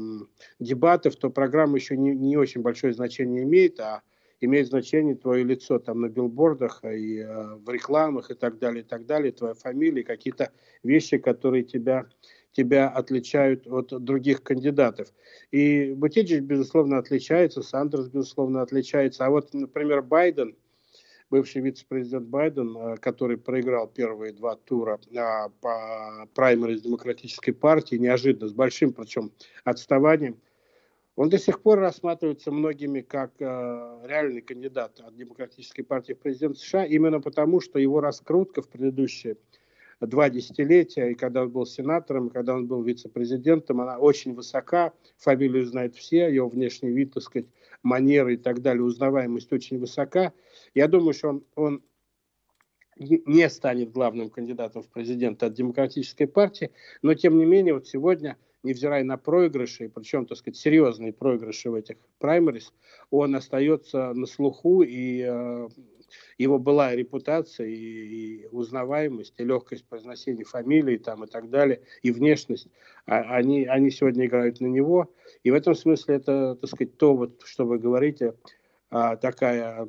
дебатов, 0.61 1.17
то 1.17 1.31
программа 1.31 1.77
еще 1.77 1.97
не, 1.97 2.15
не 2.15 2.37
очень 2.37 2.61
большое 2.61 2.93
значение 2.93 3.45
имеет, 3.45 3.81
а 3.81 4.03
имеет 4.41 4.69
значение 4.69 5.15
твое 5.15 5.43
лицо 5.43 5.79
там 5.79 6.03
на 6.03 6.09
билбордах 6.09 6.85
и 6.85 7.19
э, 7.19 7.55
в 7.57 7.71
рекламах 7.71 8.31
и 8.31 8.35
так 8.35 8.59
далее, 8.59 8.83
и 8.83 8.87
так 8.87 9.07
далее, 9.07 9.33
твоя 9.33 9.55
фамилия, 9.55 10.05
какие-то 10.05 10.53
вещи, 10.83 11.17
которые 11.17 11.65
тебя 11.65 12.07
тебя 12.57 12.89
отличают 12.89 13.67
от 13.67 13.89
других 14.03 14.43
кандидатов. 14.43 15.13
И 15.51 15.93
Бутиджич, 15.93 16.41
безусловно, 16.41 16.99
отличается, 16.99 17.63
Сандерс, 17.63 18.09
безусловно, 18.09 18.63
отличается. 18.63 19.27
А 19.27 19.31
вот, 19.31 19.53
например, 19.53 20.01
Байден, 20.01 20.57
бывший 21.31 21.61
вице-президент 21.61 22.29
Байден, 22.29 22.77
э, 22.77 22.97
который 22.97 23.37
проиграл 23.37 23.89
первые 23.89 24.33
два 24.33 24.57
тура 24.57 24.99
а, 25.15 25.51
по 25.61 26.27
праймериз 26.35 26.81
демократической 26.81 27.53
партии, 27.53 27.97
неожиданно, 27.97 28.49
с 28.49 28.53
большим, 28.53 28.95
причем, 28.95 29.33
отставанием, 29.65 30.41
он 31.15 31.29
до 31.29 31.39
сих 31.39 31.61
пор 31.61 31.79
рассматривается 31.79 32.53
многими 32.53 33.03
как 33.03 33.33
э, 33.39 33.45
реальный 34.05 34.41
кандидат 34.41 35.01
от 35.01 35.15
демократической 35.15 35.83
партии 35.83 36.15
в 36.15 36.21
президент 36.21 36.59
США, 36.59 36.87
именно 36.87 37.21
потому, 37.21 37.61
что 37.61 37.79
его 37.79 38.01
раскрутка 38.01 38.63
в 38.63 38.69
предыдущие 38.69 39.37
два 40.01 40.29
десятилетия, 40.29 41.11
и 41.11 41.15
когда 41.15 41.43
он 41.43 41.51
был 41.51 41.65
сенатором, 41.65 42.29
и 42.29 42.33
когда 42.33 42.55
он 42.55 42.67
был 42.67 42.83
вице-президентом, 42.83 43.81
она 43.81 43.99
очень 43.99 44.35
высока, 44.35 44.93
фамилию 45.17 45.65
знают 45.65 45.95
все, 45.95 46.29
его 46.29 46.49
внешний 46.49 46.91
вид, 46.91 47.15
так 47.15 47.23
сказать, 47.23 47.49
манеры 47.83 48.35
и 48.35 48.37
так 48.37 48.61
далее, 48.61 48.83
узнаваемость 48.83 49.53
очень 49.53 49.79
высока. 49.79 50.33
Я 50.75 50.89
думаю, 50.89 51.15
что 51.15 51.29
он, 51.29 51.45
он 51.55 51.83
не 52.97 53.49
станет 53.49 53.93
главным 53.93 54.31
кандидатом 54.31 54.83
в 54.83 54.89
президенты 54.89 55.47
от 55.47 55.55
демократической 55.55 56.27
партии, 56.27 56.71
но 57.03 57.15
тем 57.15 57.39
не 57.39 57.45
менее 57.45 57.75
вот 57.75 57.87
сегодня, 57.87 58.37
невзирая 58.63 59.05
на 59.05 59.17
проигрыши, 59.17 59.91
причем, 59.95 60.27
так 60.27 60.39
сказать, 60.39 60.57
серьезные 60.57 61.13
проигрыши 61.13 61.71
в 61.71 61.75
этих 61.75 61.97
праймерис, 62.19 62.73
он 63.11 63.35
остается 63.35 64.13
на 64.13 64.27
слуху 64.27 64.83
и 64.83 65.23
э, 65.27 65.69
его 66.39 66.59
была 66.59 66.95
репутация, 66.95 67.67
и, 67.67 67.75
и 67.75 68.47
узнаваемость, 68.51 69.35
и 69.39 69.45
легкость 69.45 69.85
произношения 69.87 70.45
фамилии 70.45 70.97
там, 70.99 71.25
и 71.25 71.27
так 71.27 71.51
далее, 71.51 71.81
и 72.03 72.11
внешность, 72.11 72.69
а, 73.07 73.21
они, 73.37 73.65
они 73.65 73.91
сегодня 73.91 74.27
играют 74.27 74.61
на 74.61 74.67
него. 74.67 75.13
И 75.43 75.51
в 75.51 75.55
этом 75.55 75.75
смысле 75.75 76.17
это, 76.17 76.57
так 76.57 76.71
сказать, 76.71 76.97
то, 76.97 77.15
вот, 77.15 77.43
что 77.45 77.65
вы 77.65 77.79
говорите, 77.79 78.35
а, 78.91 79.17
такая 79.17 79.87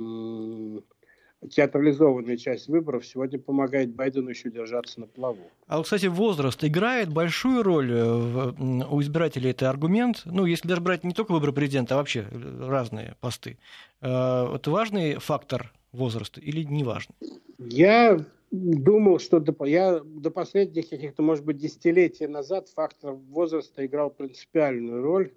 театрализованная 1.50 2.36
часть 2.36 2.68
выборов 2.68 3.06
сегодня 3.06 3.38
помогает 3.40 3.94
Байдену 3.94 4.30
еще 4.30 4.50
держаться 4.50 5.00
на 5.00 5.06
плаву. 5.06 5.52
А 5.68 5.78
вот, 5.78 5.84
кстати, 5.84 6.08
возраст 6.08 6.64
играет 6.64 7.10
большую 7.10 7.62
роль 7.62 7.92
э, 7.92 8.04
в, 8.04 8.94
у 8.94 9.02
избирателей. 9.02 9.52
Это 9.52 9.70
аргумент. 9.70 10.24
Ну, 10.26 10.46
если 10.46 10.68
даже 10.68 10.82
брать 10.82 11.04
не 11.04 11.14
только 11.14 11.32
выборы 11.34 11.54
президента, 11.54 11.94
а 11.94 11.98
вообще 11.98 12.26
разные 12.60 13.16
посты. 13.20 13.60
Это 14.02 14.62
важный 14.66 15.16
фактор 15.16 15.74
возраста 15.98 16.40
или 16.40 16.64
не 16.64 16.84
важный? 16.84 17.16
Я 17.58 18.26
думал, 18.52 19.20
что 19.20 19.40
до, 19.40 19.66
я 19.66 20.00
до 20.00 20.32
последних 20.32 20.90
каких-то, 20.90 21.22
может 21.22 21.44
быть, 21.44 21.58
десятилетий 21.58 22.28
назад 22.28 22.70
фактор 22.70 23.14
возраста 23.14 23.86
играл 23.86 24.10
принципиальную 24.10 25.02
роль. 25.02 25.34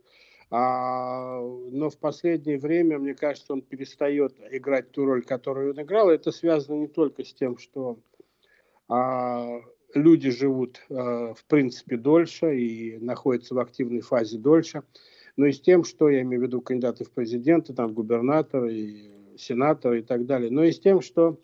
А, 0.53 1.41
но 1.41 1.91
в 1.91 1.97
последнее 1.99 2.59
время, 2.59 2.99
мне 2.99 3.15
кажется, 3.15 3.53
он 3.53 3.63
перестает 3.63 4.35
играть 4.51 4.91
ту 4.91 5.05
роль, 5.05 5.23
которую 5.23 5.73
он 5.73 5.83
играл. 5.83 6.11
Это 6.11 6.33
связано 6.33 6.77
не 6.77 6.89
только 6.89 7.25
с 7.25 7.33
тем, 7.33 7.57
что 7.57 8.01
а, 8.89 9.61
люди 9.95 10.31
живут, 10.31 10.81
а, 10.91 11.35
в 11.35 11.45
принципе, 11.45 11.97
дольше 11.97 12.59
и 12.59 12.99
находятся 12.99 13.55
в 13.55 13.61
активной 13.61 14.01
фазе 14.01 14.39
дольше, 14.39 14.83
но 15.37 15.47
и 15.47 15.53
с 15.53 15.61
тем, 15.61 15.85
что 15.85 16.09
я 16.09 16.23
имею 16.23 16.43
в 16.43 16.45
виду 16.47 16.61
кандидаты 16.61 17.05
в 17.05 17.13
президенты, 17.13 17.73
там, 17.73 17.95
губернаторы, 17.95 18.75
и 18.75 19.20
сенаторы 19.41 20.01
и 20.01 20.03
так 20.03 20.27
далее, 20.27 20.51
но 20.51 20.65
и 20.65 20.73
с 20.73 20.81
тем, 20.81 21.01
что 21.01 21.39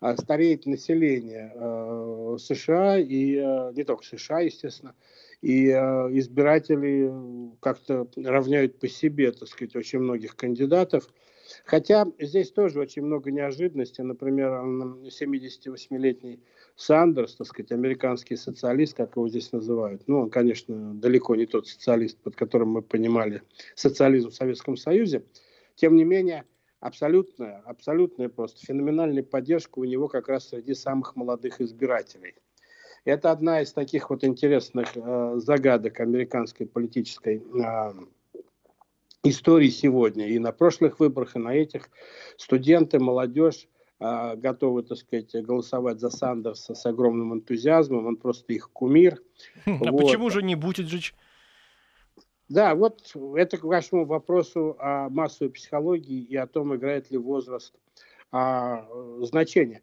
а, 0.00 0.16
стареет 0.16 0.66
население 0.66 1.52
э, 1.54 2.36
США 2.38 2.98
и 2.98 3.34
э, 3.34 3.72
не 3.74 3.82
только 3.82 4.04
США, 4.04 4.40
естественно, 4.40 4.94
и 5.42 5.68
э, 5.68 5.74
избиратели 6.18 7.12
как-то 7.60 8.06
равняют 8.16 8.78
по 8.78 8.86
себе, 8.86 9.32
так 9.32 9.48
сказать, 9.48 9.74
очень 9.74 9.98
многих 9.98 10.36
кандидатов. 10.36 11.08
Хотя 11.64 12.06
здесь 12.20 12.52
тоже 12.52 12.78
очень 12.78 13.02
много 13.02 13.32
неожиданностей. 13.32 14.04
Например, 14.04 14.52
78-летний 14.52 16.40
Сандерс, 16.76 17.34
так 17.34 17.46
сказать, 17.46 17.72
американский 17.72 18.36
социалист, 18.36 18.96
как 18.96 19.16
его 19.16 19.28
здесь 19.28 19.50
называют. 19.50 20.02
Ну, 20.06 20.20
он, 20.20 20.30
конечно, 20.30 20.94
далеко 20.94 21.34
не 21.34 21.46
тот 21.46 21.66
социалист, 21.66 22.18
под 22.18 22.36
которым 22.36 22.68
мы 22.68 22.82
понимали 22.82 23.42
социализм 23.74 24.30
в 24.30 24.34
Советском 24.34 24.76
Союзе. 24.76 25.24
Тем 25.74 25.96
не 25.96 26.04
менее, 26.04 26.44
абсолютная, 26.80 27.62
абсолютная 27.66 28.28
просто 28.28 28.64
феноменальная 28.64 29.22
поддержка 29.22 29.78
у 29.78 29.84
него 29.84 30.08
как 30.08 30.28
раз 30.28 30.48
среди 30.48 30.74
самых 30.74 31.16
молодых 31.16 31.60
избирателей– 31.60 32.34
это 33.04 33.30
одна 33.30 33.62
из 33.62 33.72
таких 33.72 34.10
вот 34.10 34.24
интересных 34.24 34.88
э, 34.94 35.34
загадок 35.36 36.00
американской 36.00 36.66
политической 36.66 37.38
э, 37.38 37.92
истории 39.24 39.70
сегодня. 39.70 40.28
И 40.28 40.38
на 40.38 40.52
прошлых 40.52 41.00
выборах, 41.00 41.36
и 41.36 41.38
на 41.38 41.54
этих 41.54 41.88
студенты, 42.36 42.98
молодежь 42.98 43.68
э, 44.00 44.36
готовы, 44.36 44.82
так 44.82 44.98
сказать, 44.98 45.32
голосовать 45.42 46.00
за 46.00 46.10
Сандерса 46.10 46.74
с 46.74 46.84
огромным 46.86 47.34
энтузиазмом. 47.34 48.06
Он 48.06 48.16
просто 48.16 48.52
их 48.52 48.70
кумир. 48.70 49.22
А 49.66 49.90
вот. 49.90 50.02
почему 50.02 50.30
же 50.30 50.42
не 50.42 50.54
Бутиджич? 50.54 51.14
Да, 52.48 52.74
вот 52.74 53.14
это 53.36 53.58
к 53.58 53.64
вашему 53.64 54.06
вопросу 54.06 54.76
о 54.78 55.10
массовой 55.10 55.52
психологии 55.52 56.22
и 56.22 56.36
о 56.36 56.46
том, 56.46 56.74
играет 56.74 57.10
ли 57.10 57.18
возраст 57.18 57.74
а, 58.32 58.88
значение. 59.20 59.82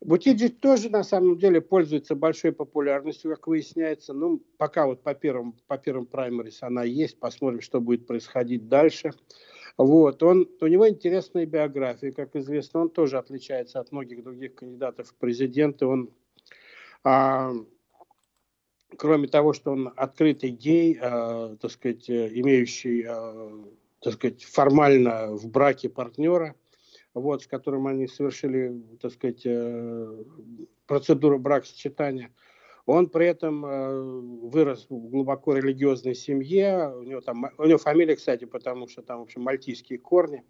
Бутиджи 0.00 0.50
тоже 0.50 0.90
на 0.90 1.02
самом 1.04 1.38
деле 1.38 1.60
пользуется 1.60 2.14
большой 2.14 2.52
популярностью, 2.52 3.30
как 3.30 3.46
выясняется. 3.46 4.12
Ну, 4.12 4.42
пока 4.58 4.86
вот 4.86 5.02
по 5.02 5.14
первым, 5.14 5.54
по 5.66 5.78
первым 5.78 6.06
праймерис 6.06 6.62
она 6.62 6.84
есть, 6.84 7.18
посмотрим, 7.18 7.60
что 7.60 7.80
будет 7.80 8.06
происходить 8.06 8.68
дальше. 8.68 9.12
Вот, 9.78 10.22
он, 10.22 10.48
у 10.60 10.66
него 10.66 10.88
интересная 10.88 11.46
биография, 11.46 12.12
как 12.12 12.36
известно, 12.36 12.80
он 12.80 12.90
тоже 12.90 13.18
отличается 13.18 13.80
от 13.80 13.90
многих 13.92 14.22
других 14.22 14.54
кандидатов 14.54 15.08
в 15.08 15.14
президенты. 15.14 15.86
Он, 15.86 16.10
а, 17.02 17.52
кроме 18.98 19.28
того, 19.28 19.52
что 19.52 19.72
он 19.72 19.92
открытый 19.96 20.50
гей, 20.50 20.98
а, 21.00 21.56
так 21.56 21.70
сказать, 21.70 22.08
имеющий, 22.08 23.04
а, 23.08 23.64
так 24.00 24.14
сказать, 24.14 24.44
формально 24.44 25.34
в 25.34 25.48
браке 25.48 25.88
партнера– 25.88 26.54
вот, 27.14 27.42
с 27.42 27.46
которым 27.46 27.86
они 27.86 28.08
совершили, 28.08 28.82
так 29.00 29.12
сказать, 29.12 29.42
э, 29.44 30.24
процедуру 30.86 31.38
бракосочетания. 31.38 32.30
Он 32.86 33.08
при 33.08 33.26
этом 33.26 33.64
э, 33.64 34.00
вырос 34.02 34.86
в 34.90 35.08
глубоко 35.08 35.56
религиозной 35.56 36.14
семье. 36.14 36.92
У 36.94 37.02
него, 37.02 37.20
там, 37.20 37.50
у 37.56 37.64
него 37.64 37.78
фамилия, 37.78 38.16
кстати, 38.16 38.44
потому 38.44 38.88
что 38.88 39.00
там, 39.00 39.20
в 39.20 39.22
общем, 39.22 39.42
мальтийские 39.42 39.98
корни. 39.98 40.42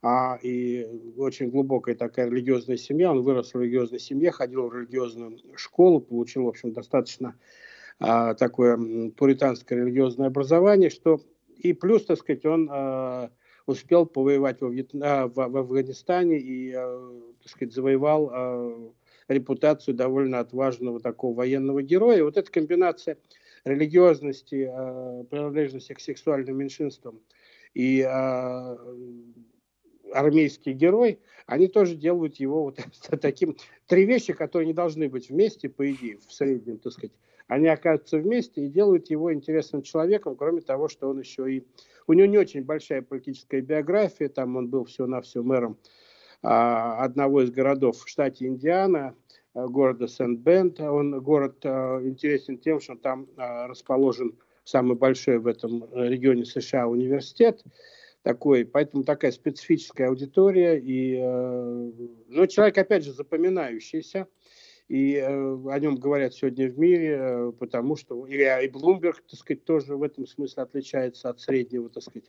А, 0.00 0.38
и 0.40 0.86
очень 1.16 1.50
глубокая 1.50 1.94
такая 1.94 2.30
религиозная 2.30 2.76
семья. 2.76 3.10
Он 3.10 3.22
вырос 3.22 3.52
в 3.52 3.60
религиозной 3.60 3.98
семье, 3.98 4.30
ходил 4.30 4.68
в 4.68 4.74
религиозную 4.74 5.38
школу, 5.56 6.00
получил, 6.00 6.44
в 6.44 6.48
общем, 6.48 6.72
достаточно 6.72 7.34
а, 7.98 8.34
такое 8.34 9.10
пуританское 9.16 9.78
религиозное 9.78 10.28
образование, 10.28 10.90
что 10.90 11.20
и 11.56 11.72
плюс, 11.72 12.04
так 12.04 12.18
сказать, 12.18 12.44
он 12.44 12.68
а, 12.70 13.30
успел 13.66 14.06
повоевать 14.06 14.60
во, 14.60 14.68
Вьетна... 14.68 15.28
в, 15.28 15.34
в 15.34 15.56
Афганистане 15.56 16.38
и, 16.38 16.72
так 16.72 17.50
сказать, 17.50 17.72
завоевал 17.74 18.94
репутацию 19.28 19.94
довольно 19.94 20.40
отважного 20.40 21.00
такого 21.00 21.34
военного 21.34 21.82
героя. 21.82 22.24
Вот 22.24 22.36
эта 22.36 22.50
комбинация 22.50 23.16
религиозности, 23.64 24.70
принадлежности 25.30 25.94
к 25.94 26.00
сексуальным 26.00 26.58
меньшинствам 26.58 27.20
и 27.72 28.02
армейский 30.12 30.72
герой, 30.72 31.20
они 31.46 31.68
тоже 31.68 31.94
делают 31.96 32.36
его 32.36 32.64
вот 32.64 32.78
таким... 33.20 33.56
Три 33.86 34.06
вещи, 34.06 34.32
которые 34.32 34.66
не 34.66 34.72
должны 34.72 35.08
быть 35.08 35.28
вместе, 35.28 35.68
по 35.68 35.90
идее, 35.90 36.18
в 36.26 36.32
среднем, 36.32 36.78
так 36.78 36.92
сказать. 36.92 37.12
Они 37.46 37.68
оказываются 37.68 38.18
вместе 38.18 38.64
и 38.64 38.68
делают 38.68 39.10
его 39.10 39.32
интересным 39.32 39.82
человеком, 39.82 40.36
кроме 40.36 40.60
того, 40.60 40.88
что 40.88 41.10
он 41.10 41.20
еще 41.20 41.52
и 41.52 41.66
у 42.06 42.12
него 42.12 42.26
не 42.26 42.38
очень 42.38 42.62
большая 42.62 43.02
политическая 43.02 43.60
биография, 43.60 44.28
там 44.28 44.56
он 44.56 44.68
был 44.68 44.84
всего-навсего 44.84 45.42
мэром 45.42 45.78
а, 46.42 47.02
одного 47.02 47.42
из 47.42 47.50
городов 47.50 47.96
в 47.98 48.08
штате 48.08 48.46
Индиана, 48.46 49.14
а, 49.54 49.66
города 49.66 50.06
Сент-Бенд. 50.06 50.80
Он 50.80 51.20
город 51.22 51.56
а, 51.64 52.00
интересен 52.02 52.58
тем, 52.58 52.80
что 52.80 52.96
там 52.96 53.26
а, 53.36 53.66
расположен 53.66 54.36
самый 54.64 54.96
большой 54.96 55.38
в 55.38 55.46
этом 55.46 55.84
регионе 55.94 56.44
США 56.44 56.88
университет 56.88 57.62
такой, 58.24 58.64
поэтому 58.64 59.04
такая 59.04 59.30
специфическая 59.32 60.08
аудитория 60.08 60.78
и, 60.78 61.18
э, 61.20 61.90
ну, 62.28 62.46
человек 62.46 62.78
опять 62.78 63.04
же 63.04 63.12
запоминающийся, 63.12 64.26
и 64.88 65.14
э, 65.14 65.26
о 65.26 65.78
нем 65.78 65.96
говорят 65.96 66.34
сегодня 66.34 66.68
в 66.68 66.78
мире, 66.78 67.16
э, 67.18 67.52
потому 67.58 67.96
что 67.96 68.26
и, 68.26 68.68
Блумберг, 68.68 69.22
так 69.22 69.38
сказать, 69.38 69.64
тоже 69.64 69.96
в 69.96 70.02
этом 70.02 70.26
смысле 70.26 70.62
отличается 70.62 71.30
от 71.30 71.40
среднего, 71.40 71.88
так 71.88 72.02
сказать, 72.02 72.28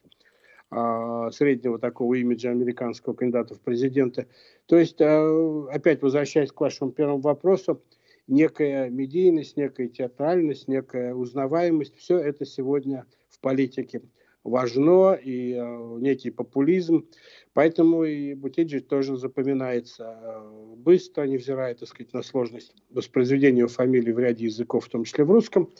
э, 0.70 1.30
среднего 1.32 1.78
такого 1.78 2.14
имиджа 2.14 2.50
американского 2.50 3.12
кандидата 3.12 3.54
в 3.54 3.60
президенты. 3.60 4.26
То 4.66 4.78
есть, 4.78 5.00
э, 5.00 5.66
опять 5.70 6.00
возвращаясь 6.00 6.50
к 6.50 6.60
вашему 6.60 6.92
первому 6.92 7.20
вопросу, 7.20 7.82
некая 8.26 8.88
медийность, 8.88 9.56
некая 9.56 9.88
театральность, 9.88 10.66
некая 10.66 11.14
узнаваемость, 11.14 11.96
все 11.96 12.18
это 12.18 12.46
сегодня 12.46 13.06
в 13.28 13.38
политике 13.40 14.02
важно, 14.46 15.14
и 15.14 15.52
э, 15.52 15.98
некий 16.00 16.30
популизм. 16.30 17.06
Поэтому 17.52 18.04
и 18.04 18.34
Бутиджи 18.34 18.80
тоже 18.80 19.16
запоминается 19.16 20.18
э, 20.22 20.74
быстро, 20.76 21.24
невзирая, 21.24 21.74
так 21.74 21.88
сказать, 21.88 22.12
на 22.12 22.22
сложность 22.22 22.74
воспроизведения 22.90 23.66
фамилии 23.66 24.12
в 24.12 24.18
ряде 24.18 24.44
языков, 24.44 24.86
в 24.86 24.88
том 24.88 25.04
числе 25.04 25.24
в 25.24 25.30
русском. 25.30 25.70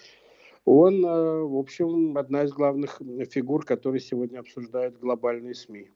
Он, 0.65 1.05
э, 1.05 1.43
в 1.43 1.57
общем, 1.57 2.17
одна 2.19 2.45
из 2.45 2.53
главных 2.53 3.01
фигур, 3.31 3.65
которые 3.65 4.01
сегодня 4.01 4.41
обсуждают 4.41 4.99
глобальные 4.99 5.55
СМИ. 5.55 5.91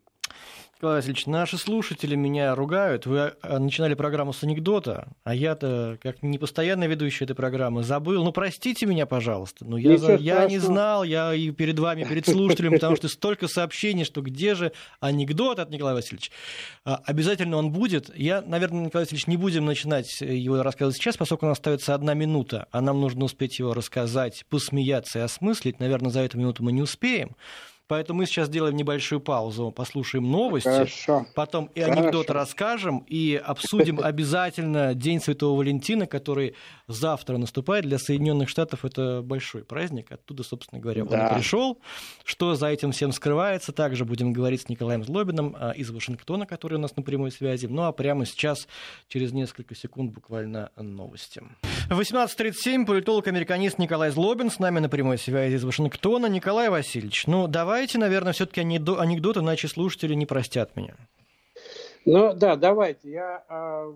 Николай 0.81 0.97
Васильевич, 0.97 1.27
наши 1.27 1.59
слушатели 1.59 2.15
меня 2.15 2.55
ругают. 2.55 3.05
Вы 3.05 3.35
а, 3.43 3.59
начинали 3.59 3.93
программу 3.93 4.33
с 4.33 4.43
анекдота, 4.43 5.09
а 5.25 5.35
я-то, 5.35 5.99
как 6.03 6.23
непостоянный 6.23 6.87
ведущий 6.87 7.25
этой 7.25 7.37
программы, 7.37 7.83
забыл. 7.83 8.25
Ну, 8.25 8.33
простите 8.33 8.87
меня, 8.87 9.05
пожалуйста. 9.05 9.67
Но 9.67 9.77
я, 9.77 10.15
я 10.15 10.47
не 10.47 10.57
знал, 10.57 11.05
я 11.05 11.35
и 11.35 11.51
перед 11.51 11.79
вами, 11.79 12.05
перед 12.05 12.27
слушателем, 12.27 12.73
потому 12.73 12.97
что 12.97 13.09
столько 13.09 13.47
сообщений, 13.47 14.05
что 14.05 14.23
где 14.23 14.55
же 14.55 14.73
анекдот 15.01 15.59
от 15.59 15.69
Николая 15.69 15.97
Васильевича. 15.97 16.33
А, 16.87 17.03
обязательно 17.05 17.59
он 17.59 17.73
будет. 17.73 18.11
Я, 18.17 18.41
наверное, 18.41 18.87
Николай 18.87 19.05
Васильевич, 19.05 19.27
не 19.27 19.37
будем 19.37 19.67
начинать 19.67 20.23
его 20.23 20.63
рассказывать 20.63 20.97
сейчас, 20.97 21.19
поскольку 21.19 21.45
у 21.45 21.51
нас 21.51 21.59
остается 21.59 21.95
одна 21.95 22.15
минута, 22.15 22.69
а 22.71 22.81
нам 22.81 23.03
нужно 23.03 23.27
успеть 23.27 23.59
его 23.59 23.75
рассказать, 23.75 24.47
посмеяться 24.49 25.19
и 25.19 25.23
осмыслить. 25.23 25.79
Наверное, 25.79 26.11
за 26.11 26.21
эту 26.21 26.39
минуту 26.39 26.65
мы 26.65 26.73
не 26.73 26.81
успеем. 26.81 27.37
Поэтому 27.91 28.19
мы 28.19 28.27
сейчас 28.27 28.47
сделаем 28.47 28.77
небольшую 28.77 29.21
паузу, 29.21 29.73
послушаем 29.73 30.31
новости, 30.31 30.69
Хорошо. 30.69 31.27
потом 31.35 31.67
и 31.75 31.81
анекдот 31.81 32.29
Хорошо. 32.29 32.35
расскажем, 32.35 33.05
и 33.09 33.35
обсудим 33.45 33.99
обязательно 34.03 34.95
День 34.95 35.21
Святого 35.21 35.59
Валентина, 35.59 36.07
который 36.07 36.55
завтра 36.87 37.37
наступает. 37.37 37.85
Для 37.85 37.99
Соединенных 37.99 38.49
Штатов 38.49 38.85
это 38.85 39.23
большой 39.25 39.65
праздник. 39.65 40.13
Оттуда, 40.13 40.45
собственно 40.45 40.81
говоря, 40.81 41.05
да. 41.05 41.31
он 41.31 41.35
пришел. 41.35 41.79
Что 42.25 42.55
за 42.55 42.69
этим 42.69 42.93
всем 42.93 43.11
скрывается, 43.11 43.73
также 43.73 44.05
будем 44.05 44.33
говорить 44.33 44.63
с 44.63 44.69
Николаем 44.69 45.03
Злобиным 45.03 45.57
а, 45.59 45.73
из 45.73 45.91
Вашингтона, 45.91 46.47
который 46.47 46.75
у 46.75 46.81
нас 46.81 46.95
на 46.95 47.03
прямой 47.03 47.33
связи. 47.33 47.67
Ну 47.67 47.83
а 47.83 47.93
прямо 47.93 48.25
сейчас, 48.25 48.69
через 49.09 49.33
несколько 49.33 49.75
секунд, 49.75 50.13
буквально 50.13 50.71
новости. 50.77 51.43
18.37, 51.89 52.87
политолог-американист 52.87 53.79
Николай 53.79 54.11
Злобин 54.11 54.49
с 54.49 54.61
нами 54.61 54.79
на 54.79 54.89
прямой 54.89 55.19
связи 55.19 55.57
из 55.57 55.65
Вашингтона. 55.65 56.27
Николай 56.27 56.71
Васильевич, 56.71 57.27
ну 57.27 57.49
давайте, 57.81 57.97
наверное, 57.97 58.35
все-таки 58.35 58.61
анекдоты, 58.61 59.41
иначе 59.41 59.67
слушатели 59.67 60.13
не 60.13 60.27
простят 60.27 60.77
меня. 60.77 60.95
Ну 62.05 62.35
да, 62.35 62.57
давайте. 62.57 63.11
Я 63.11 63.43
э, 63.49 63.93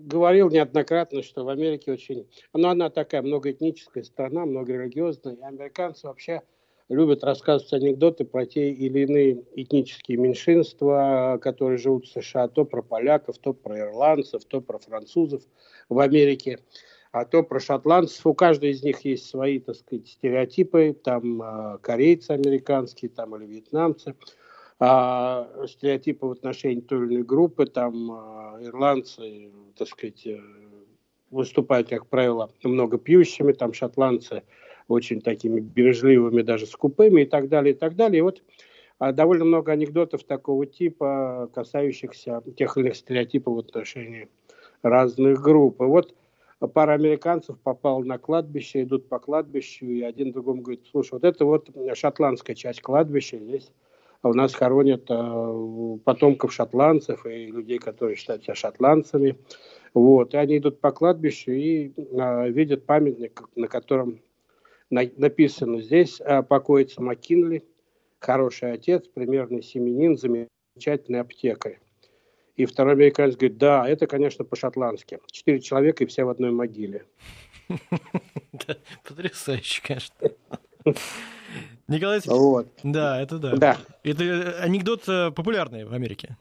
говорил 0.00 0.50
неоднократно, 0.50 1.22
что 1.22 1.42
в 1.42 1.48
Америке 1.48 1.92
очень... 1.92 2.26
Ну, 2.52 2.68
она 2.68 2.90
такая 2.90 3.22
многоэтническая 3.22 4.02
страна, 4.02 4.44
многорелигиозная. 4.44 5.36
И 5.36 5.42
американцы 5.42 6.06
вообще 6.08 6.42
любят 6.90 7.24
рассказывать 7.24 7.72
анекдоты 7.72 8.26
про 8.26 8.44
те 8.44 8.70
или 8.70 9.00
иные 9.00 9.44
этнические 9.54 10.18
меньшинства, 10.18 11.38
которые 11.40 11.78
живут 11.78 12.04
в 12.04 12.12
США. 12.12 12.48
То 12.48 12.66
про 12.66 12.82
поляков, 12.82 13.38
то 13.38 13.54
про 13.54 13.78
ирландцев, 13.78 14.44
то 14.44 14.60
про 14.60 14.78
французов 14.78 15.42
в 15.88 15.98
Америке, 16.00 16.58
а 17.12 17.24
то 17.24 17.42
про 17.42 17.60
шотландцев. 17.60 18.26
У 18.26 18.34
каждой 18.34 18.70
из 18.70 18.82
них 18.82 19.00
есть 19.04 19.28
свои, 19.28 19.60
так 19.60 19.76
сказать, 19.76 20.08
стереотипы. 20.08 20.96
Там 21.04 21.42
э, 21.42 21.78
корейцы 21.82 22.32
американские, 22.32 23.10
там 23.10 23.36
или 23.36 23.46
вьетнамцы 23.46 24.16
а, 24.84 25.48
стереотипы 25.68 26.26
в 26.26 26.32
отношении 26.32 26.80
той 26.80 27.06
или 27.06 27.14
иной 27.14 27.22
группы, 27.22 27.66
там 27.66 28.10
а, 28.10 28.58
ирландцы, 28.60 29.52
так 29.76 29.86
сказать, 29.86 30.26
э, 30.26 30.40
выступают, 31.30 31.88
как 31.88 32.08
правило, 32.08 32.50
много 32.64 32.98
пьющими, 32.98 33.52
там 33.52 33.74
шотландцы 33.74 34.42
очень 34.88 35.20
такими 35.20 35.60
бережливыми, 35.60 36.42
даже 36.42 36.66
скупыми 36.66 37.22
и 37.22 37.26
так 37.26 37.48
далее, 37.48 37.74
и 37.74 37.76
так 37.76 37.94
далее. 37.94 38.18
И 38.18 38.22
вот 38.22 38.42
а, 38.98 39.12
довольно 39.12 39.44
много 39.44 39.70
анекдотов 39.70 40.24
такого 40.24 40.66
типа, 40.66 41.48
касающихся 41.54 42.42
тех 42.56 42.76
или 42.76 42.86
иных 42.86 42.96
стереотипов 42.96 43.54
в 43.54 43.58
отношении 43.58 44.28
разных 44.82 45.40
групп. 45.40 45.80
И 45.80 45.84
вот 45.84 46.12
пара 46.68 46.92
американцев 46.92 47.58
попала 47.60 48.02
на 48.02 48.18
кладбище, 48.18 48.82
идут 48.82 49.08
по 49.08 49.18
кладбищу, 49.18 49.86
и 49.86 50.02
один 50.02 50.32
другому 50.32 50.62
говорит, 50.62 50.86
слушай, 50.90 51.12
вот 51.12 51.24
это 51.24 51.44
вот 51.44 51.70
шотландская 51.94 52.54
часть 52.54 52.80
кладбища, 52.80 53.38
здесь 53.38 53.70
а 54.22 54.28
у 54.28 54.34
нас 54.34 54.54
хоронят 54.54 55.10
э, 55.10 55.98
потомков 56.04 56.52
шотландцев 56.52 57.26
и 57.26 57.46
людей, 57.46 57.78
которые 57.78 58.16
считают 58.16 58.44
себя 58.44 58.54
шотландцами. 58.54 59.36
Вот. 59.94 60.32
И 60.32 60.36
они 60.36 60.58
идут 60.58 60.80
по 60.80 60.92
кладбищу 60.92 61.50
и 61.50 61.92
э, 61.96 62.50
видят 62.50 62.86
памятник, 62.86 63.42
на 63.56 63.66
котором 63.66 64.20
на, 64.90 65.02
написано 65.16 65.82
здесь 65.82 66.20
э, 66.20 66.42
покоится 66.44 67.02
Маккинли, 67.02 67.64
хороший 68.20 68.72
отец, 68.72 69.08
примерный 69.08 69.62
семенин, 69.62 70.16
замечательный 70.16 71.20
аптекарь. 71.20 71.80
И 72.56 72.66
второй 72.66 72.92
американец 72.94 73.34
говорит, 73.34 73.58
да, 73.58 73.88
это, 73.88 74.06
конечно, 74.06 74.44
по-шотландски. 74.44 75.18
Четыре 75.30 75.60
человека 75.60 76.04
и 76.04 76.06
все 76.06 76.24
в 76.24 76.28
одной 76.28 76.50
могиле. 76.50 77.06
Потрясающе, 79.08 79.82
конечно. 79.82 80.14
Николай 81.88 82.20
вот. 82.26 82.68
Да, 82.82 83.20
это 83.20 83.38
да. 83.38 83.56
да. 83.56 83.78
Это 84.04 84.56
анекдот 84.60 85.08
э, 85.08 85.30
популярный 85.30 85.84
в 85.84 85.92
Америке. 85.92 86.36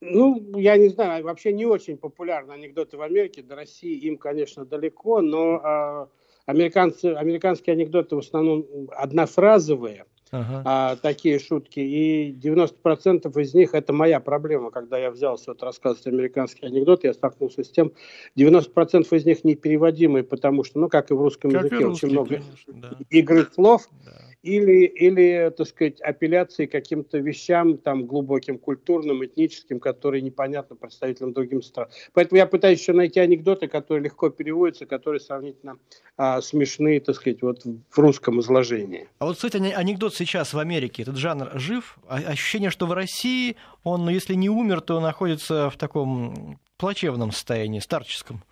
Ну, 0.00 0.58
я 0.58 0.76
не 0.78 0.88
знаю, 0.88 1.24
вообще 1.24 1.52
не 1.52 1.66
очень 1.66 1.98
популярны 1.98 2.52
анекдоты 2.52 2.96
в 2.96 3.02
Америке. 3.02 3.42
До 3.42 3.54
России 3.54 3.98
им, 3.98 4.16
конечно, 4.16 4.64
далеко, 4.64 5.20
но 5.20 5.60
э, 5.62 6.06
американцы, 6.46 7.06
американские 7.06 7.74
анекдоты 7.74 8.16
в 8.16 8.20
основном 8.20 8.88
однофразовые, 8.96 10.06
ага. 10.30 10.62
а, 10.64 10.96
такие 10.96 11.38
шутки, 11.38 11.80
и 11.80 12.32
90% 12.32 13.40
из 13.40 13.54
них 13.54 13.74
это 13.74 13.92
моя 13.92 14.20
проблема. 14.20 14.70
Когда 14.70 14.98
я 14.98 15.10
взялся 15.10 15.50
вот 15.50 15.62
рассказывать 15.62 16.06
американский 16.06 16.66
анекдот, 16.66 17.04
я 17.04 17.12
столкнулся 17.14 17.64
с 17.64 17.70
тем, 17.70 17.92
90% 18.36 19.06
из 19.16 19.24
них 19.24 19.44
непереводимые, 19.44 20.24
потому 20.24 20.64
что, 20.64 20.78
ну, 20.78 20.88
как 20.88 21.10
и 21.10 21.14
в 21.14 21.20
русском 21.20 21.50
как 21.50 21.64
языке, 21.64 21.84
русский, 21.84 22.06
очень 22.06 22.14
много 22.14 22.28
конечно, 22.36 22.72
да. 22.74 22.98
игры 23.10 23.46
слов. 23.52 23.88
Да 24.04 24.29
или, 24.42 24.86
или, 24.86 25.52
так 25.56 25.66
сказать, 25.66 26.00
апелляции 26.00 26.66
к 26.66 26.72
каким-то 26.72 27.18
вещам, 27.18 27.76
там, 27.76 28.06
глубоким 28.06 28.58
культурным, 28.58 29.24
этническим, 29.24 29.80
которые 29.80 30.22
непонятны 30.22 30.76
представителям 30.76 31.32
другим 31.32 31.62
стран. 31.62 31.88
Поэтому 32.14 32.38
я 32.38 32.46
пытаюсь 32.46 32.80
еще 32.80 32.92
найти 32.92 33.20
анекдоты, 33.20 33.68
которые 33.68 34.04
легко 34.04 34.30
переводятся, 34.30 34.86
которые 34.86 35.20
сравнительно 35.20 35.76
а, 36.16 36.40
смешные, 36.40 37.00
так 37.00 37.16
сказать, 37.16 37.42
вот 37.42 37.64
в 37.64 37.98
русском 37.98 38.40
изложении. 38.40 39.08
А 39.18 39.26
вот, 39.26 39.36
кстати, 39.36 39.56
анекдот 39.56 40.14
сейчас 40.14 40.54
в 40.54 40.58
Америке, 40.58 41.02
этот 41.02 41.16
жанр 41.16 41.50
жив? 41.54 41.98
А, 42.08 42.16
ощущение, 42.16 42.70
что 42.70 42.86
в 42.86 42.92
России 42.92 43.56
он, 43.84 44.04
ну, 44.04 44.10
если 44.10 44.34
не 44.34 44.48
умер, 44.48 44.80
то 44.80 45.00
находится 45.00 45.68
в 45.68 45.76
таком 45.76 46.58
плачевном 46.78 47.30
состоянии, 47.30 47.80
старческом. 47.80 48.42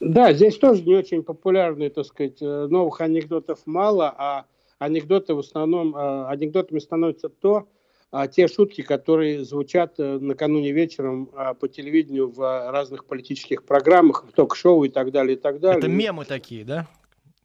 Да, 0.00 0.32
здесь 0.32 0.56
тоже 0.58 0.82
не 0.82 0.94
очень 0.94 1.24
популярные, 1.24 1.90
так 1.90 2.06
сказать, 2.06 2.40
э, 2.40 2.66
новых 2.70 3.00
анекдотов 3.00 3.58
мало, 3.66 4.14
а 4.16 4.44
анекдоты 4.78 5.34
в 5.34 5.40
основном, 5.40 5.94
а, 5.96 6.28
анекдотами 6.30 6.78
становятся 6.78 7.28
то, 7.28 7.68
а, 8.10 8.26
те 8.26 8.48
шутки, 8.48 8.80
которые 8.80 9.44
звучат 9.44 9.94
э, 9.98 10.18
накануне 10.18 10.72
вечером 10.72 11.30
а, 11.34 11.52
по 11.52 11.68
телевидению 11.68 12.30
в 12.30 12.70
разных 12.70 13.04
политических 13.04 13.64
программах, 13.64 14.24
в 14.26 14.32
ток-шоу 14.32 14.84
и 14.84 14.88
так 14.88 15.10
далее, 15.10 15.36
и 15.36 15.38
так 15.38 15.60
далее. 15.60 15.78
Это 15.78 15.88
мемы 15.88 16.24
такие, 16.24 16.64
да? 16.64 16.88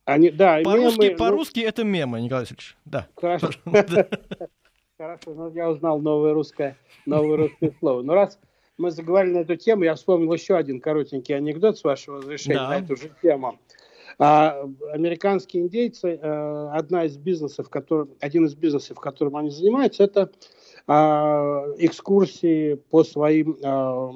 Они, 0.05 0.29
да, 0.29 0.61
по-русски, 0.63 1.01
мемы, 1.01 1.17
по-русски 1.17 1.59
ну... 1.59 1.67
это 1.67 1.83
мемы, 1.83 2.21
Николай 2.21 2.43
Васильевич. 2.43 2.77
Да. 2.85 3.07
Хорошо. 3.15 3.49
Хорошо, 4.97 5.33
ну 5.33 5.51
я 5.53 5.69
узнал 5.69 5.99
новое 5.99 6.33
русское, 6.33 6.77
новое 7.05 7.35
русское 7.35 7.73
слово. 7.79 8.01
Но 8.03 8.13
раз 8.13 8.39
мы 8.77 8.91
заговорили 8.91 9.33
на 9.33 9.37
эту 9.39 9.57
тему, 9.57 9.83
я 9.83 9.95
вспомнил 9.95 10.31
еще 10.33 10.55
один 10.55 10.79
коротенький 10.79 11.35
анекдот, 11.35 11.77
с 11.77 11.83
вашего 11.83 12.19
разрешения, 12.19 12.55
да. 12.55 12.69
на 12.69 12.79
эту 12.79 12.95
же 12.95 13.11
тему. 13.21 13.59
А 14.19 14.67
американские 14.91 15.63
индейцы, 15.63 16.19
э, 16.21 16.69
одна 16.71 17.05
из 17.05 17.17
бизнесов, 17.17 17.69
который, 17.69 18.07
один 18.19 18.45
из 18.45 18.55
бизнесов, 18.55 18.99
которым 18.99 19.37
они 19.37 19.49
занимаются, 19.49 20.03
это 20.03 20.31
а, 20.85 21.63
экскурсии 21.77 22.75
по 22.75 23.05
своим 23.05 23.57
а, 23.63 24.11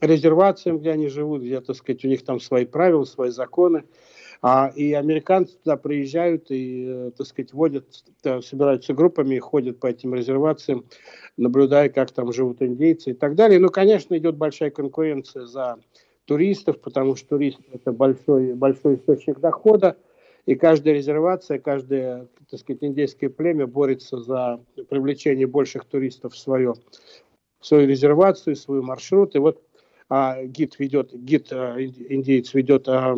резервациям, 0.00 0.78
где 0.78 0.90
они 0.90 1.08
живут, 1.08 1.42
где, 1.42 1.60
так 1.60 1.74
сказать, 1.74 2.04
у 2.04 2.08
них 2.08 2.22
там 2.22 2.38
свои 2.38 2.66
правила, 2.66 3.04
свои 3.04 3.30
законы. 3.30 3.84
А, 4.42 4.70
и 4.74 4.92
американцы 4.92 5.56
туда 5.56 5.78
приезжают 5.78 6.50
и, 6.50 6.84
э, 6.86 7.10
так 7.16 7.26
сказать, 7.26 7.54
водят, 7.54 7.86
собираются 8.22 8.92
группами, 8.92 9.38
ходят 9.38 9.80
по 9.80 9.86
этим 9.86 10.14
резервациям, 10.14 10.84
наблюдая, 11.38 11.88
как 11.88 12.10
там 12.10 12.30
живут 12.34 12.60
индейцы 12.60 13.12
и 13.12 13.14
так 13.14 13.34
далее. 13.34 13.58
Ну, 13.58 13.70
конечно, 13.70 14.16
идет 14.18 14.36
большая 14.36 14.70
конкуренция 14.70 15.46
за 15.46 15.78
туристов, 16.26 16.80
потому 16.80 17.16
что 17.16 17.30
турист– 17.30 17.60
это 17.72 17.92
большой, 17.92 18.54
большой 18.54 18.96
источник 18.96 19.40
дохода, 19.40 19.96
и 20.44 20.54
каждая 20.54 20.94
резервация, 20.94 21.58
каждое, 21.58 22.28
так 22.50 22.60
сказать, 22.60 22.82
индейское 22.84 23.30
племя 23.30 23.66
борется 23.66 24.18
за 24.18 24.60
привлечение 24.88 25.46
больших 25.46 25.84
туристов 25.84 26.34
в, 26.34 26.38
свое, 26.38 26.74
в 27.58 27.66
свою 27.66 27.88
резервацию, 27.88 28.54
в 28.54 28.58
свой 28.58 28.80
маршрут. 28.80 29.34
И 29.34 29.38
вот 29.38 29.60
а, 30.08 30.44
гид 30.44 30.78
ведет, 30.78 31.12
гид 31.12 31.48
а, 31.50 31.76
индейец 31.80 32.54
ведет 32.54 32.88
а, 32.88 33.16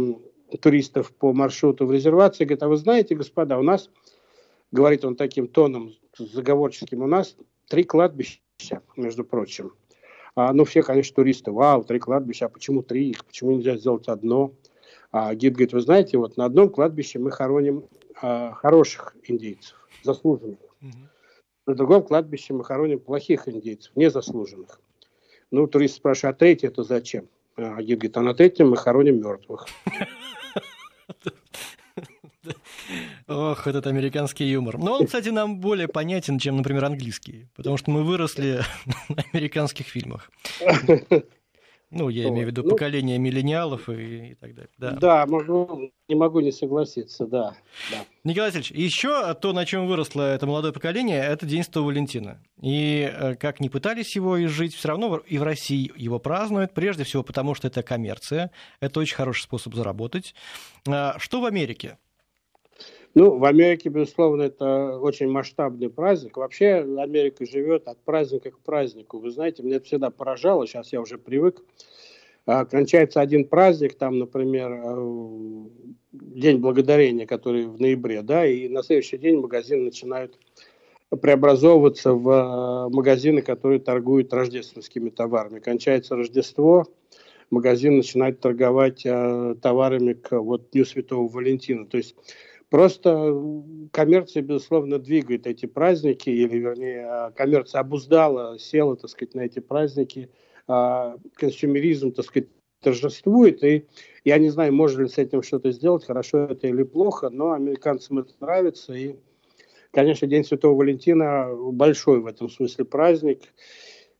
туристов 0.60 1.12
по 1.12 1.34
маршруту 1.34 1.84
в 1.84 1.92
резервации, 1.92 2.44
говорит, 2.44 2.62
а 2.62 2.68
вы 2.68 2.78
знаете, 2.78 3.14
господа, 3.14 3.58
у 3.58 3.62
нас, 3.62 3.90
говорит 4.72 5.04
он 5.04 5.14
таким 5.14 5.48
тоном 5.48 5.92
заговорческим, 6.16 7.02
у 7.02 7.06
нас 7.06 7.36
три 7.68 7.84
кладбища, 7.84 8.40
между 8.96 9.22
прочим. 9.22 9.74
А, 10.38 10.52
ну, 10.52 10.64
все, 10.64 10.84
конечно, 10.84 11.16
туристы, 11.16 11.50
вау, 11.50 11.82
три 11.82 11.98
кладбища, 11.98 12.46
а 12.46 12.48
почему 12.48 12.84
три? 12.84 13.16
Почему 13.26 13.50
нельзя 13.50 13.76
сделать 13.76 14.06
одно? 14.06 14.52
А 15.10 15.34
гид 15.34 15.54
говорит, 15.54 15.72
вы 15.72 15.80
знаете, 15.80 16.16
вот 16.16 16.36
на 16.36 16.44
одном 16.44 16.70
кладбище 16.70 17.18
мы 17.18 17.32
хороним 17.32 17.86
а, 18.22 18.52
хороших 18.52 19.16
индейцев, 19.24 19.76
заслуженных. 20.04 20.60
Угу. 20.80 20.92
На 21.66 21.74
другом 21.74 22.04
кладбище 22.04 22.54
мы 22.54 22.62
хороним 22.62 23.00
плохих 23.00 23.48
индейцев, 23.48 23.90
незаслуженных. 23.96 24.80
Ну, 25.50 25.66
турист 25.66 25.96
спрашивает, 25.96 26.36
а 26.36 26.38
третье 26.38 26.68
это 26.68 26.84
зачем? 26.84 27.26
А 27.56 27.82
гид 27.82 27.98
говорит, 27.98 28.16
а 28.16 28.22
на 28.22 28.32
третьем 28.32 28.70
мы 28.70 28.76
хороним 28.76 29.20
мертвых. 29.20 29.66
Ох, 33.28 33.66
этот 33.66 33.86
американский 33.86 34.46
юмор. 34.46 34.78
Но 34.78 34.94
он, 34.94 35.06
кстати, 35.06 35.28
нам 35.28 35.60
более 35.60 35.86
понятен, 35.86 36.38
чем, 36.38 36.56
например, 36.56 36.86
английский, 36.86 37.48
потому 37.54 37.76
что 37.76 37.90
мы 37.90 38.02
выросли 38.02 38.60
на 39.10 39.22
американских 39.32 39.86
фильмах. 39.86 40.30
Ну, 41.90 42.10
я 42.10 42.28
имею 42.28 42.46
в 42.46 42.50
виду 42.50 42.62
ну, 42.64 42.70
поколение 42.70 43.16
миллениалов 43.16 43.88
и, 43.88 44.32
и 44.32 44.34
так 44.34 44.54
далее. 44.54 44.70
Да, 44.76 44.90
да 44.92 45.26
могу, 45.26 45.90
не 46.06 46.14
могу 46.14 46.40
не 46.40 46.52
согласиться, 46.52 47.26
да, 47.26 47.56
да. 47.90 48.04
Николай 48.24 48.50
Васильевич, 48.50 48.72
еще 48.72 49.32
то, 49.34 49.54
на 49.54 49.64
чем 49.64 49.86
выросло 49.86 50.34
это 50.34 50.46
молодое 50.46 50.74
поколение, 50.74 51.22
это 51.22 51.46
День 51.46 51.64
Святого 51.64 51.86
Валентина. 51.86 52.42
И 52.60 53.10
э, 53.10 53.36
как 53.36 53.60
ни 53.60 53.68
пытались 53.68 54.16
его 54.16 54.44
изжить, 54.44 54.74
все 54.74 54.88
равно 54.88 55.16
и 55.16 55.38
в 55.38 55.42
России 55.42 55.90
его 55.96 56.18
празднуют, 56.18 56.74
прежде 56.74 57.04
всего 57.04 57.22
потому, 57.22 57.54
что 57.54 57.68
это 57.68 57.82
коммерция, 57.82 58.50
это 58.80 59.00
очень 59.00 59.16
хороший 59.16 59.44
способ 59.44 59.74
заработать. 59.74 60.34
А, 60.86 61.18
что 61.18 61.40
в 61.40 61.46
Америке? 61.46 61.96
Ну, 63.14 63.38
в 63.38 63.44
Америке, 63.44 63.88
безусловно, 63.88 64.42
это 64.42 64.98
очень 64.98 65.28
масштабный 65.28 65.90
праздник. 65.90 66.36
Вообще 66.36 66.86
Америка 66.98 67.46
живет 67.46 67.88
от 67.88 67.98
праздника 67.98 68.50
к 68.50 68.58
празднику. 68.60 69.18
Вы 69.18 69.30
знаете, 69.30 69.62
меня 69.62 69.76
это 69.76 69.86
всегда 69.86 70.10
поражало, 70.10 70.66
сейчас 70.66 70.92
я 70.92 71.00
уже 71.00 71.18
привык. 71.18 71.62
А, 72.46 72.64
кончается 72.64 73.20
один 73.20 73.44
праздник, 73.44 73.96
там, 73.96 74.18
например, 74.18 74.72
э, 74.72 75.64
День 76.12 76.58
Благодарения, 76.58 77.26
который 77.26 77.66
в 77.66 77.78
ноябре, 77.80 78.22
да, 78.22 78.46
и 78.46 78.68
на 78.68 78.82
следующий 78.82 79.18
день 79.18 79.38
магазины 79.38 79.84
начинают 79.84 80.38
преобразовываться 81.10 82.14
в 82.14 82.30
э, 82.30 82.94
магазины, 82.94 83.42
которые 83.42 83.80
торгуют 83.80 84.32
рождественскими 84.32 85.10
товарами. 85.10 85.58
Кончается 85.58 86.16
Рождество, 86.16 86.86
магазин 87.50 87.96
начинает 87.96 88.40
торговать 88.40 89.02
э, 89.04 89.54
товарами 89.60 90.12
к 90.12 90.38
вот 90.38 90.70
Дню 90.70 90.84
Святого 90.84 91.28
Валентина. 91.28 91.86
То 91.86 91.98
есть 91.98 92.14
Просто 92.70 93.34
коммерция, 93.92 94.42
безусловно, 94.42 94.98
двигает 94.98 95.46
эти 95.46 95.64
праздники, 95.64 96.28
или, 96.28 96.58
вернее, 96.58 97.06
а, 97.06 97.30
коммерция 97.30 97.80
обуздала, 97.80 98.58
села, 98.58 98.94
так 98.96 99.08
сказать, 99.08 99.34
на 99.34 99.40
эти 99.40 99.60
праздники. 99.60 100.28
А, 100.66 101.16
консюмеризм, 101.34 102.12
так 102.12 102.26
сказать, 102.26 102.48
торжествует, 102.82 103.64
и 103.64 103.86
я 104.24 104.38
не 104.38 104.50
знаю, 104.50 104.74
можно 104.74 105.02
ли 105.02 105.08
с 105.08 105.16
этим 105.18 105.42
что-то 105.42 105.72
сделать, 105.72 106.04
хорошо 106.04 106.40
это 106.44 106.68
или 106.68 106.82
плохо, 106.82 107.30
но 107.30 107.52
американцам 107.52 108.18
это 108.18 108.34
нравится, 108.38 108.92
и, 108.92 109.16
конечно, 109.90 110.28
День 110.28 110.44
Святого 110.44 110.76
Валентина 110.76 111.48
большой 111.72 112.20
в 112.20 112.26
этом 112.26 112.50
смысле 112.50 112.84
праздник, 112.84 113.40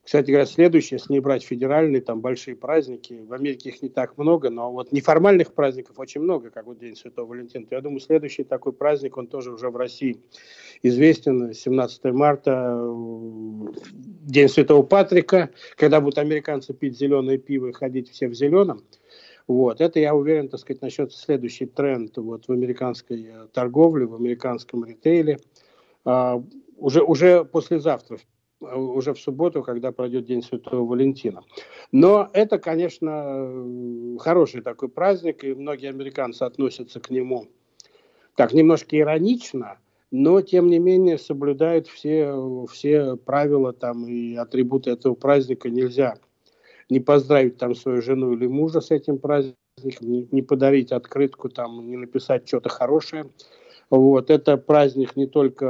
кстати 0.09 0.31
говоря, 0.31 0.47
следующее, 0.47 0.97
если 0.97 1.13
не 1.13 1.21
брать 1.21 1.45
федеральные, 1.45 2.01
там 2.01 2.23
большие 2.23 2.57
праздники, 2.57 3.21
в 3.29 3.35
Америке 3.35 3.69
их 3.69 3.83
не 3.83 3.91
так 3.91 4.17
много, 4.17 4.49
но 4.49 4.73
вот 4.73 4.91
неформальных 4.91 5.53
праздников 5.53 5.99
очень 5.99 6.23
много, 6.23 6.49
как 6.49 6.65
вот 6.65 6.79
День 6.79 6.97
Святого 6.97 7.27
Валентина. 7.27 7.67
Я 7.71 7.83
думаю, 7.83 8.01
следующий 8.01 8.43
такой 8.43 8.73
праздник, 8.73 9.19
он 9.19 9.27
тоже 9.27 9.53
уже 9.53 9.69
в 9.69 9.77
России 9.77 10.19
известен, 10.83 11.53
17 11.53 12.05
марта, 12.05 12.91
День 14.25 14.49
Святого 14.49 14.83
Патрика, 14.83 15.51
когда 15.77 16.01
будут 16.01 16.17
американцы 16.17 16.73
пить 16.73 16.97
зеленое 16.97 17.37
пиво 17.37 17.67
и 17.67 17.73
ходить 17.73 18.09
все 18.11 18.29
в 18.29 18.35
зеленом. 18.35 18.85
Вот. 19.47 19.83
Это, 19.83 20.01
я 20.01 20.15
уверен, 20.15 20.49
так 20.49 20.61
сказать, 20.61 20.81
насчет 20.81 21.13
следующий 21.13 21.67
тренд 21.67 22.17
вот, 22.17 22.49
в 22.49 22.53
американской 22.53 23.27
э, 23.27 23.47
торговле, 23.53 24.07
в 24.07 24.15
американском 24.15 24.87
ритейле. 24.87 25.39
А, 26.07 26.43
уже, 26.79 27.03
уже 27.03 27.45
послезавтра, 27.45 28.17
уже 28.61 29.15
в 29.15 29.21
субботу, 29.21 29.63
когда 29.63 29.93
пройдет 29.93 30.25
День 30.25 30.43
Святого 30.43 30.85
Валентина. 30.85 31.43
Но 31.93 32.29
это, 32.33 32.59
конечно, 32.59 34.19
хороший 34.19 34.63
такой 34.63 34.89
праздник, 34.89 35.45
и 35.45 35.55
многие 35.55 35.89
американцы 35.89 36.43
относятся 36.43 37.01
к 37.01 37.11
нему 37.11 37.47
так 38.39 38.53
немножко 38.53 38.97
иронично, 38.97 39.79
но 40.13 40.41
тем 40.43 40.69
не 40.69 40.79
менее 40.79 41.19
соблюдают 41.19 41.89
все, 41.89 42.67
все 42.71 43.17
правила 43.17 43.73
там 43.73 44.07
и 44.07 44.37
атрибуты 44.37 44.91
этого 44.91 45.15
праздника. 45.15 45.69
Нельзя 45.69 46.19
не 46.89 47.01
поздравить 47.01 47.59
там 47.59 47.75
свою 47.75 48.01
жену 48.01 48.33
или 48.33 48.47
мужа 48.47 48.81
с 48.81 48.93
этим 48.93 49.19
праздником, 49.19 49.57
не, 50.31 50.43
подарить 50.43 50.93
открытку, 50.93 51.49
там, 51.49 51.89
не 51.89 51.97
написать 51.97 52.47
что-то 52.47 52.69
хорошее. 52.69 53.29
Вот. 53.91 54.31
Это 54.31 54.57
праздник 54.57 55.17
не 55.17 55.27
только 55.27 55.67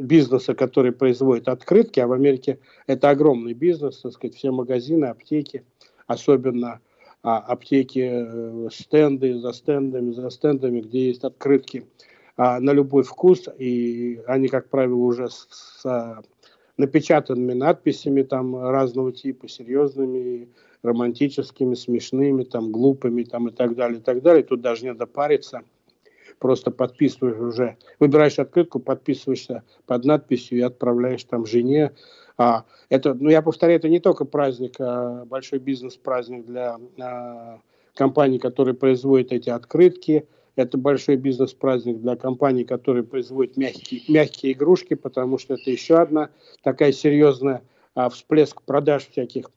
бизнеса, 0.00 0.54
который 0.54 0.92
производит 0.92 1.48
открытки, 1.48 2.00
а 2.00 2.06
в 2.06 2.12
Америке 2.12 2.58
это 2.86 3.10
огромный 3.10 3.54
бизнес, 3.54 3.98
так 3.98 4.12
сказать, 4.12 4.36
все 4.36 4.50
магазины, 4.50 5.06
аптеки, 5.06 5.64
особенно 6.06 6.80
а, 7.22 7.38
аптеки, 7.38 8.08
э, 8.10 8.68
стенды 8.72 9.38
за 9.38 9.52
стендами, 9.52 10.12
за 10.12 10.30
стендами, 10.30 10.80
где 10.80 11.08
есть 11.08 11.24
открытки 11.24 11.86
а, 12.36 12.60
на 12.60 12.72
любой 12.72 13.02
вкус, 13.02 13.48
и 13.58 14.20
они, 14.26 14.48
как 14.48 14.68
правило, 14.68 14.98
уже 14.98 15.28
с, 15.28 15.46
с 15.50 16.22
напечатанными 16.76 17.54
надписями 17.54 18.22
там 18.22 18.56
разного 18.56 19.12
типа, 19.12 19.48
серьезными, 19.48 20.48
романтическими, 20.82 21.74
смешными, 21.74 22.44
там, 22.44 22.70
глупыми 22.70 23.24
там, 23.24 23.48
и 23.48 23.50
так 23.50 23.74
далее, 23.74 23.98
и 23.98 24.02
так 24.02 24.22
далее. 24.22 24.44
Тут 24.44 24.60
даже 24.60 24.84
не 24.84 24.92
надо 24.92 25.06
париться– 25.06 25.62
просто 26.38 26.70
подписываешь 26.70 27.38
уже, 27.38 27.76
выбираешь 27.98 28.38
открытку, 28.38 28.80
подписываешься 28.80 29.62
под 29.86 30.04
надписью 30.04 30.58
и 30.58 30.62
отправляешь 30.62 31.24
там 31.24 31.46
жене. 31.46 31.92
А, 32.36 32.64
это, 32.88 33.14
ну, 33.14 33.28
я 33.30 33.42
повторяю, 33.42 33.78
это 33.78 33.88
не 33.88 34.00
только 34.00 34.24
праздник, 34.24 34.76
а 34.78 35.24
большой 35.24 35.58
бизнес-праздник 35.58 36.46
для 36.46 36.78
а, 37.00 37.60
компаний, 37.94 38.38
которые 38.38 38.74
производят 38.74 39.32
эти 39.32 39.50
открытки. 39.50 40.26
Это 40.54 40.76
большой 40.76 41.16
бизнес-праздник 41.16 42.00
для 42.00 42.16
компаний, 42.16 42.64
которые 42.64 43.04
производят 43.04 43.56
мягкие, 43.56 44.02
мягкие 44.08 44.52
игрушки, 44.52 44.94
потому 44.94 45.38
что 45.38 45.54
это 45.54 45.70
еще 45.70 45.98
одна 45.98 46.30
такая 46.62 46.92
серьезная 46.92 47.62
а, 47.94 48.08
всплеск 48.08 48.62
продаж 48.62 49.08
всяких 49.08 49.50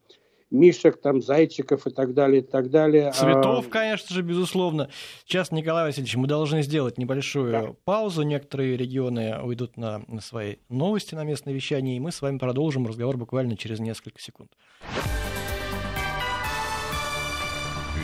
мишек, 0.52 1.02
там, 1.02 1.22
зайчиков 1.22 1.88
и 1.88 1.90
так 1.90 2.14
далее, 2.14 2.42
и 2.42 2.46
так 2.46 2.70
далее. 2.70 3.10
А, 3.10 3.12
Цветов, 3.14 3.70
конечно 3.70 4.14
же, 4.14 4.22
безусловно. 4.22 4.90
Сейчас, 5.26 5.52
Николай 5.52 5.86
Васильевич, 5.86 6.16
мы 6.16 6.28
должны 6.28 6.62
сделать 6.62 6.98
небольшую 6.98 7.52
да. 7.52 7.74
паузу. 7.86 8.24
Некоторые 8.24 8.78
регионы 8.78 9.40
уйдут 9.42 9.78
на, 9.78 10.04
на 10.08 10.22
свои 10.22 10.58
новости, 10.70 11.16
на 11.16 11.24
местное 11.24 11.54
вещание, 11.54 11.98
и 11.98 12.00
мы 12.00 12.12
с 12.12 12.22
вами 12.22 12.38
продолжим 12.38 12.86
разговор 12.86 13.18
буквально 13.18 13.58
через 13.58 13.80
несколько 13.80 14.20
секунд. 14.22 14.52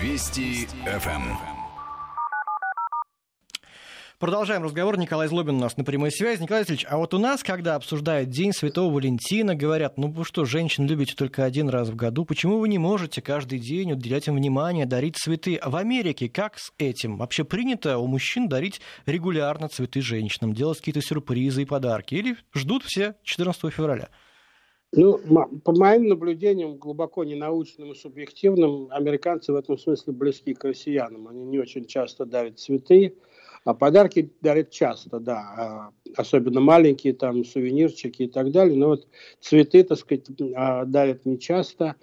Вести 0.01 0.67
ФМ. 0.85 1.56
Продолжаем 4.19 4.63
разговор. 4.63 4.97
Николай 4.97 5.27
Злобин 5.27 5.57
у 5.57 5.59
нас 5.59 5.77
на 5.77 5.83
прямой 5.83 6.09
связи. 6.11 6.41
Николай 6.41 6.63
Васильевич, 6.63 6.87
а 6.89 6.97
вот 6.97 7.13
у 7.13 7.19
нас, 7.19 7.43
когда 7.43 7.75
обсуждают 7.75 8.31
День 8.31 8.51
Святого 8.51 8.91
Валентина, 8.91 9.53
говорят, 9.53 9.99
ну 9.99 10.09
вы 10.09 10.25
что, 10.25 10.43
женщин 10.43 10.87
любите 10.87 11.13
только 11.15 11.43
один 11.43 11.69
раз 11.69 11.89
в 11.89 11.95
году, 11.95 12.25
почему 12.25 12.57
вы 12.57 12.67
не 12.67 12.79
можете 12.79 13.21
каждый 13.21 13.59
день 13.59 13.91
уделять 13.91 14.27
им 14.27 14.33
внимание, 14.33 14.87
дарить 14.87 15.17
цветы? 15.17 15.59
В 15.63 15.75
Америке 15.75 16.29
как 16.29 16.57
с 16.57 16.73
этим? 16.79 17.17
Вообще 17.17 17.43
принято 17.43 17.99
у 17.99 18.07
мужчин 18.07 18.49
дарить 18.49 18.81
регулярно 19.05 19.69
цветы 19.69 20.01
женщинам, 20.01 20.53
делать 20.53 20.79
какие-то 20.79 21.01
сюрпризы 21.01 21.61
и 21.61 21.65
подарки? 21.65 22.15
Или 22.15 22.37
ждут 22.55 22.85
все 22.85 23.13
14 23.21 23.71
февраля? 23.71 24.09
Ну, 24.93 25.19
по 25.63 25.73
моим 25.73 26.07
наблюдениям, 26.07 26.77
глубоко 26.77 27.23
ненаучным 27.23 27.91
и 27.91 27.95
субъективным, 27.95 28.87
американцы 28.89 29.53
в 29.53 29.55
этом 29.55 29.77
смысле 29.77 30.13
близки 30.13 30.55
к 30.55 30.63
россиянам. 30.63 31.27
Они 31.27 31.45
не 31.45 31.59
очень 31.59 31.85
часто 31.85 32.25
дарят 32.25 32.57
цветы, 32.57 33.13
а 33.67 33.73
подарки 33.73 34.31
дарят 34.39 34.71
часто, 34.71 35.19
да, 35.19 35.39
а, 35.57 35.91
особенно 36.15 36.61
маленькие 36.61 37.13
там 37.13 37.43
сувенирчики 37.43 38.23
и 38.23 38.27
так 38.29 38.51
далее. 38.51 38.77
Но 38.77 38.87
вот 38.87 39.07
цветы, 39.41 39.83
так 39.83 39.97
сказать, 39.97 40.25
а, 40.55 40.85
дарят 40.85 41.25
не 41.25 41.37
часто. 41.37 41.95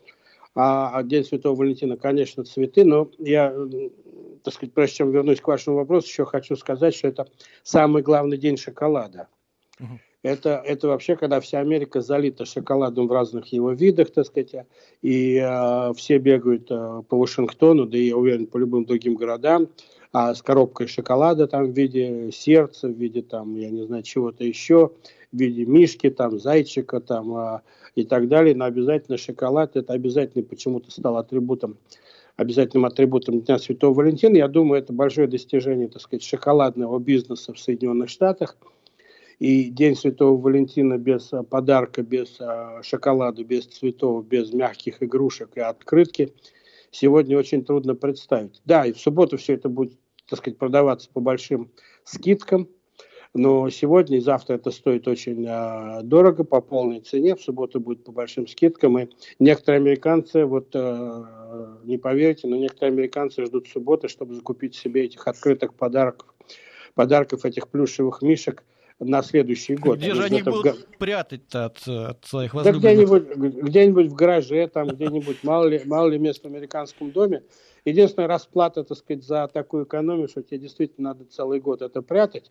А 0.54 1.02
День 1.02 1.24
Святого 1.24 1.56
Валентина, 1.56 1.96
конечно, 1.96 2.44
цветы, 2.44 2.84
но 2.84 3.10
я, 3.18 3.50
так 4.42 4.52
сказать, 4.52 4.74
прежде 4.74 4.96
чем 4.96 5.10
вернусь 5.10 5.40
к 5.40 5.48
вашему 5.48 5.76
вопросу, 5.76 6.06
еще 6.06 6.26
хочу 6.26 6.54
сказать, 6.54 6.94
что 6.94 7.08
это 7.08 7.28
самый 7.62 8.02
главный 8.02 8.36
день 8.36 8.58
шоколада. 8.58 9.28
Uh-huh. 9.80 9.98
Это, 10.24 10.62
это 10.64 10.88
вообще, 10.88 11.16
когда 11.16 11.38
вся 11.40 11.60
Америка 11.60 12.00
залита 12.00 12.44
шоколадом 12.44 13.08
в 13.08 13.12
разных 13.12 13.46
его 13.52 13.72
видах, 13.72 14.10
так 14.10 14.26
сказать, 14.26 14.54
и 15.02 15.36
э, 15.36 15.92
все 15.96 16.18
бегают 16.18 16.70
э, 16.70 17.02
по 17.08 17.18
Вашингтону, 17.18 17.84
да 17.84 17.98
и, 17.98 18.06
я 18.06 18.16
уверен, 18.16 18.46
по 18.46 18.56
любым 18.56 18.86
другим 18.86 19.16
городам, 19.16 19.68
а, 20.14 20.32
с 20.32 20.42
коробкой 20.42 20.86
шоколада 20.86 21.48
там 21.48 21.72
в 21.72 21.76
виде 21.76 22.30
сердца, 22.30 22.86
в 22.86 22.92
виде 22.92 23.20
там, 23.20 23.56
я 23.56 23.68
не 23.68 23.84
знаю, 23.84 24.04
чего-то 24.04 24.44
еще, 24.44 24.92
в 25.32 25.36
виде 25.36 25.66
мишки, 25.66 26.08
там, 26.08 26.38
зайчика 26.38 27.00
там 27.00 27.34
а, 27.34 27.62
и 27.96 28.04
так 28.04 28.28
далее. 28.28 28.54
Но 28.54 28.64
обязательно 28.64 29.18
шоколад, 29.18 29.74
это 29.74 29.92
обязательно 29.92 30.44
почему-то 30.44 30.92
стал 30.92 31.16
атрибутом 31.16 31.78
обязательным 32.36 32.84
атрибутом 32.84 33.40
Дня 33.40 33.58
Святого 33.58 33.92
Валентина. 33.92 34.36
Я 34.36 34.46
думаю, 34.46 34.80
это 34.80 34.92
большое 34.92 35.26
достижение, 35.26 35.88
так 35.88 36.00
сказать, 36.00 36.22
шоколадного 36.22 37.00
бизнеса 37.00 37.52
в 37.52 37.58
Соединенных 37.58 38.08
Штатах. 38.08 38.56
И 39.40 39.64
День 39.64 39.96
Святого 39.96 40.40
Валентина 40.40 40.96
без 40.96 41.32
подарка, 41.50 42.02
без 42.02 42.40
а, 42.40 42.80
шоколада, 42.84 43.42
без 43.42 43.66
цветов, 43.66 44.24
без 44.28 44.52
мягких 44.52 45.02
игрушек 45.02 45.50
и 45.56 45.60
открытки 45.60 46.32
сегодня 46.92 47.36
очень 47.36 47.64
трудно 47.64 47.96
представить. 47.96 48.62
Да, 48.64 48.86
и 48.86 48.92
в 48.92 49.00
субботу 49.00 49.36
все 49.38 49.54
это 49.54 49.68
будет 49.68 49.98
так 50.28 50.38
сказать, 50.38 50.58
продаваться 50.58 51.08
по 51.12 51.20
большим 51.20 51.70
скидкам. 52.04 52.68
Но 53.36 53.68
сегодня 53.68 54.18
и 54.18 54.20
завтра 54.20 54.54
это 54.54 54.70
стоит 54.70 55.08
очень 55.08 55.44
э, 55.44 56.02
дорого, 56.04 56.44
по 56.44 56.60
полной 56.60 57.00
цене. 57.00 57.34
В 57.34 57.42
субботу 57.42 57.80
будет 57.80 58.04
по 58.04 58.12
большим 58.12 58.46
скидкам. 58.46 58.96
И 59.00 59.08
некоторые 59.40 59.80
американцы, 59.80 60.44
вот 60.44 60.68
э, 60.74 61.24
не 61.82 61.98
поверите, 61.98 62.46
но 62.46 62.56
некоторые 62.56 62.92
американцы 62.92 63.44
ждут 63.44 63.66
субботы, 63.66 64.06
чтобы 64.06 64.34
закупить 64.34 64.76
себе 64.76 65.04
этих 65.04 65.26
открытых 65.26 65.74
подарков, 65.74 66.32
подарков 66.94 67.44
этих 67.44 67.68
плюшевых 67.68 68.22
мишек 68.22 68.62
на 69.00 69.22
следующий 69.22 69.76
год. 69.76 69.98
Где 69.98 70.14
же 70.14 70.24
они 70.24 70.42
будут 70.42 70.76
в... 70.76 70.98
прятать 70.98 71.54
от, 71.54 71.86
от 71.86 72.24
своих 72.24 72.54
возлюбленных? 72.54 72.82
Да 72.82 72.92
где-нибудь, 72.92 73.62
где-нибудь 73.62 74.06
в 74.06 74.14
гараже, 74.14 74.68
там 74.68 74.88
где-нибудь, 74.88 75.42
мало 75.42 75.66
ли, 75.66 75.82
мало 75.84 76.08
ли 76.08 76.18
мест 76.18 76.42
в 76.42 76.46
американском 76.46 77.10
доме. 77.10 77.42
Единственная 77.84 78.28
расплата, 78.28 78.84
так 78.84 78.96
сказать, 78.96 79.24
за 79.24 79.48
такую 79.52 79.84
экономию, 79.84 80.28
что 80.28 80.42
тебе 80.42 80.58
действительно 80.58 81.10
надо 81.10 81.24
целый 81.24 81.60
год 81.60 81.82
это 81.82 82.02
прятать. 82.02 82.50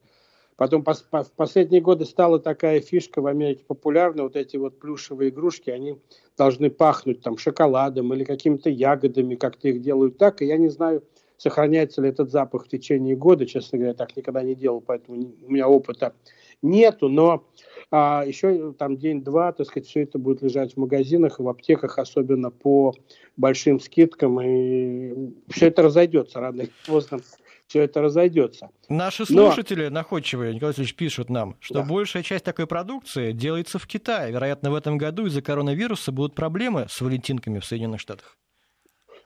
Потом 0.56 0.84
по, 0.84 0.94
по, 1.10 1.24
в 1.24 1.32
последние 1.32 1.82
годы 1.82 2.06
стала 2.06 2.40
такая 2.40 2.80
фишка 2.80 3.22
в 3.22 3.28
Америке 3.28 3.64
популярна, 3.66 4.24
вот 4.24 4.36
эти 4.36 4.58
вот 4.58 4.80
плюшевые 4.80 5.32
игрушки, 5.32 5.72
они 5.72 5.98
должны 6.38 6.70
пахнуть 6.70 7.22
там 7.22 7.38
шоколадом 7.38 8.14
или 8.14 8.24
какими-то 8.24 8.70
ягодами, 8.70 9.34
как-то 9.34 9.70
их 9.70 9.82
делают 9.82 10.18
так, 10.18 10.42
и 10.42 10.46
я 10.46 10.58
не 10.58 10.70
знаю, 10.70 11.04
сохраняется 11.44 12.02
ли 12.02 12.08
этот 12.08 12.32
запах 12.32 12.66
в 12.66 12.70
течение 12.70 13.18
года, 13.18 13.46
честно 13.46 13.78
говоря, 13.78 13.94
так 13.94 14.16
никогда 14.16 14.42
не 14.44 14.56
делал, 14.56 14.80
поэтому 14.80 15.34
у 15.46 15.52
меня 15.52 15.68
опыта 15.68 16.14
нету, 16.62 17.10
но 17.10 17.44
а, 17.92 18.24
еще 18.26 18.72
там 18.80 18.96
день-два, 18.96 19.52
так 19.52 19.68
сказать, 19.68 19.86
все 19.86 20.04
это 20.04 20.20
будет 20.20 20.42
лежать 20.42 20.76
в 20.76 20.78
магазинах 20.78 21.42
и 21.42 21.44
в 21.44 21.50
аптеках, 21.50 22.00
особенно 22.00 22.50
по 22.50 22.96
большим 23.36 23.82
скидкам, 23.82 24.40
и 24.40 25.34
все 25.50 25.68
это 25.68 25.82
разойдется 25.82 26.40
рано 26.40 26.62
или 26.62 26.72
поздно 26.88 27.20
все 27.68 27.82
это 27.82 28.02
разойдется. 28.02 28.70
Наши 28.88 29.26
слушатели 29.26 29.86
Но... 29.86 29.96
находчивые, 29.96 30.54
Николай 30.54 30.72
Васильевич, 30.72 30.96
пишут 30.96 31.30
нам, 31.30 31.58
что 31.60 31.76
да. 31.76 31.84
большая 31.84 32.24
часть 32.24 32.46
такой 32.46 32.68
продукции 32.68 33.34
делается 33.34 33.80
в 33.80 33.88
Китае. 33.88 34.32
Вероятно, 34.32 34.72
в 34.72 34.76
этом 34.76 34.98
году 34.98 35.26
из-за 35.26 35.42
коронавируса 35.42 36.14
будут 36.14 36.36
проблемы 36.36 36.86
с 36.90 37.02
валентинками 37.02 37.60
в 37.60 37.66
Соединенных 37.66 38.00
Штатах. 38.00 38.38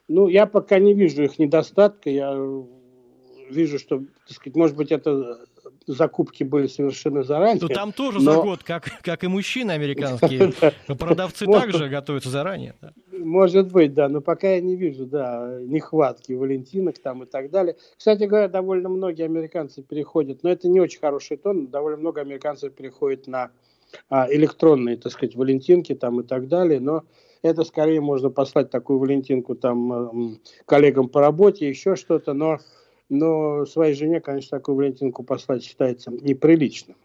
Ну, 0.08 0.28
я 0.28 0.46
пока 0.46 0.80
не 0.80 0.94
вижу 0.94 1.24
их 1.24 1.40
недостатка. 1.40 2.10
Я 2.10 2.34
вижу, 3.50 3.80
что, 3.80 4.00
так 4.00 4.36
сказать, 4.36 4.56
может 4.56 4.76
быть, 4.76 4.92
это 4.92 5.46
закупки 5.86 6.44
были 6.44 6.68
совершены 6.68 7.24
заранее. 7.24 7.60
Ну, 7.62 7.70
там 7.70 7.92
тоже 7.94 8.20
но... 8.20 8.34
за 8.34 8.42
год, 8.42 8.64
как, 8.64 8.90
как 9.02 9.24
и 9.24 9.28
мужчины 9.28 9.72
американские. 9.72 10.54
Продавцы 10.88 11.46
также 11.46 11.88
готовятся 11.88 12.30
заранее. 12.30 12.76
Может 13.12 13.72
быть, 13.72 13.94
да, 13.94 14.10
но 14.10 14.22
пока 14.22 14.52
я 14.52 14.62
не 14.62 14.76
вижу, 14.76 15.06
да, 15.06 15.60
нехватки 15.62 16.34
валентинок 16.34 17.00
там 17.00 17.24
и 17.24 17.26
так 17.26 17.50
далее. 17.50 17.76
Кстати 17.98 18.24
говоря, 18.24 18.48
довольно 18.48 18.90
многие 18.90 19.24
американцы 19.24 19.82
переходят, 19.82 20.44
но 20.44 20.50
это 20.50 20.68
не 20.68 20.80
очень 20.80 21.00
хороший 21.00 21.38
тон, 21.38 21.68
довольно 21.68 21.98
много 21.98 22.22
американцев 22.22 22.74
переходят 22.74 23.28
на 23.28 23.52
а, 24.10 24.28
электронные, 24.30 24.98
так 24.98 25.12
сказать, 25.12 25.36
валентинки 25.36 25.96
там 25.96 26.20
и 26.20 26.24
так 26.24 26.48
далее, 26.48 26.80
но 26.80 27.04
это 27.48 27.64
скорее 27.64 28.02
можно 28.02 28.30
послать 28.30 28.70
такую 28.70 29.00
валентинку 29.00 29.56
там 29.56 30.40
коллегам 30.66 31.10
по 31.10 31.22
работе, 31.22 31.68
еще 31.68 31.96
что-то, 31.96 32.34
но 32.34 32.60
но 33.10 33.66
своей 33.66 33.94
жене, 33.96 34.20
конечно, 34.20 34.58
такую 34.58 34.76
валентинку 34.76 35.24
послать 35.24 35.64
считается 35.64 36.12
неприличным. 36.12 36.98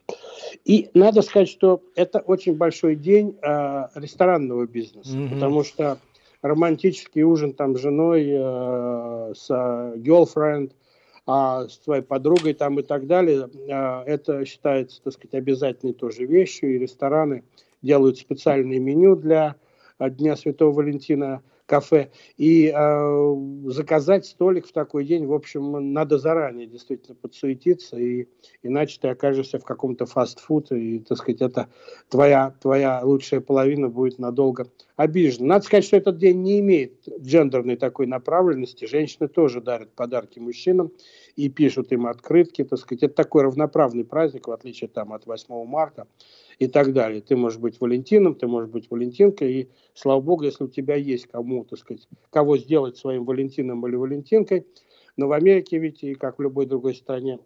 И 0.64 0.90
надо 0.94 1.22
сказать, 1.22 1.48
что 1.48 1.82
это 1.94 2.18
очень 2.18 2.56
большой 2.56 2.96
день 2.96 3.38
э, 3.40 3.86
ресторанного 3.94 4.66
бизнеса, 4.66 5.16
mm-hmm. 5.16 5.34
потому 5.34 5.64
что 5.64 5.98
романтический 6.42 7.22
ужин 7.22 7.52
там 7.54 7.76
с 7.76 7.80
женой, 7.80 8.26
э, 8.28 9.32
с 9.34 9.46
э, 9.48 9.98
girlfriend, 9.98 10.72
а 11.26 11.68
с 11.68 11.78
твоей 11.78 12.02
подругой 12.02 12.54
там 12.54 12.80
и 12.80 12.82
так 12.82 13.06
далее, 13.06 13.48
э, 13.54 14.02
это 14.06 14.44
считается, 14.44 15.00
так 15.02 15.14
сказать, 15.14 15.34
обязательной 15.34 15.94
тоже 15.94 16.26
вещью, 16.26 16.74
и 16.74 16.78
рестораны 16.78 17.44
делают 17.80 18.18
специальное 18.18 18.78
меню 18.78 19.16
для 19.16 19.56
Дня 20.10 20.36
Святого 20.36 20.72
Валентина, 20.72 21.42
кафе. 21.66 22.10
И 22.36 22.72
э, 22.74 23.34
заказать 23.66 24.26
столик 24.26 24.66
в 24.66 24.72
такой 24.72 25.04
день, 25.04 25.26
в 25.26 25.32
общем, 25.32 25.92
надо 25.92 26.18
заранее 26.18 26.66
действительно 26.66 27.14
подсуетиться, 27.14 27.96
и 27.96 28.26
иначе 28.62 28.98
ты 29.00 29.08
окажешься 29.08 29.58
в 29.58 29.64
каком-то 29.64 30.04
фастфуд, 30.04 30.70
и, 30.72 30.98
так 30.98 31.18
сказать, 31.18 31.40
это 31.40 31.68
твоя, 32.10 32.54
твоя 32.60 33.00
лучшая 33.02 33.40
половина 33.40 33.88
будет 33.88 34.18
надолго 34.18 34.66
обижена. 34.96 35.46
Надо 35.46 35.64
сказать, 35.64 35.84
что 35.84 35.96
этот 35.96 36.18
день 36.18 36.42
не 36.42 36.60
имеет 36.60 37.08
джендерной 37.20 37.76
такой 37.76 38.06
направленности. 38.06 38.84
Женщины 38.84 39.28
тоже 39.28 39.60
дарят 39.60 39.94
подарки 39.94 40.38
мужчинам 40.38 40.92
и 41.36 41.48
пишут 41.48 41.92
им 41.92 42.06
открытки, 42.06 42.64
так 42.64 42.78
сказать. 42.78 43.02
Это 43.02 43.14
такой 43.14 43.44
равноправный 43.44 44.04
праздник, 44.04 44.48
в 44.48 44.52
отличие 44.52 44.88
там, 44.88 45.12
от 45.12 45.26
8 45.26 45.64
марта 45.64 46.06
и 46.62 46.68
так 46.68 46.92
далее. 46.92 47.20
Ты 47.20 47.34
можешь 47.34 47.58
быть 47.58 47.80
Валентином, 47.80 48.36
ты 48.36 48.46
можешь 48.46 48.70
быть 48.70 48.88
Валентинкой, 48.88 49.52
и 49.52 49.68
слава 49.94 50.20
богу, 50.20 50.44
если 50.44 50.62
у 50.62 50.68
тебя 50.68 50.94
есть 50.94 51.26
кому, 51.26 51.64
так 51.64 51.76
сказать, 51.76 52.06
кого 52.30 52.56
сделать 52.56 52.96
своим 52.96 53.24
Валентином 53.24 53.84
или 53.88 53.96
Валентинкой, 53.96 54.64
но 55.16 55.26
в 55.26 55.32
Америке 55.32 55.78
ведь, 55.78 56.04
и 56.04 56.14
как 56.14 56.38
в 56.38 56.42
любой 56.42 56.66
другой 56.66 56.94
стране 56.94 57.40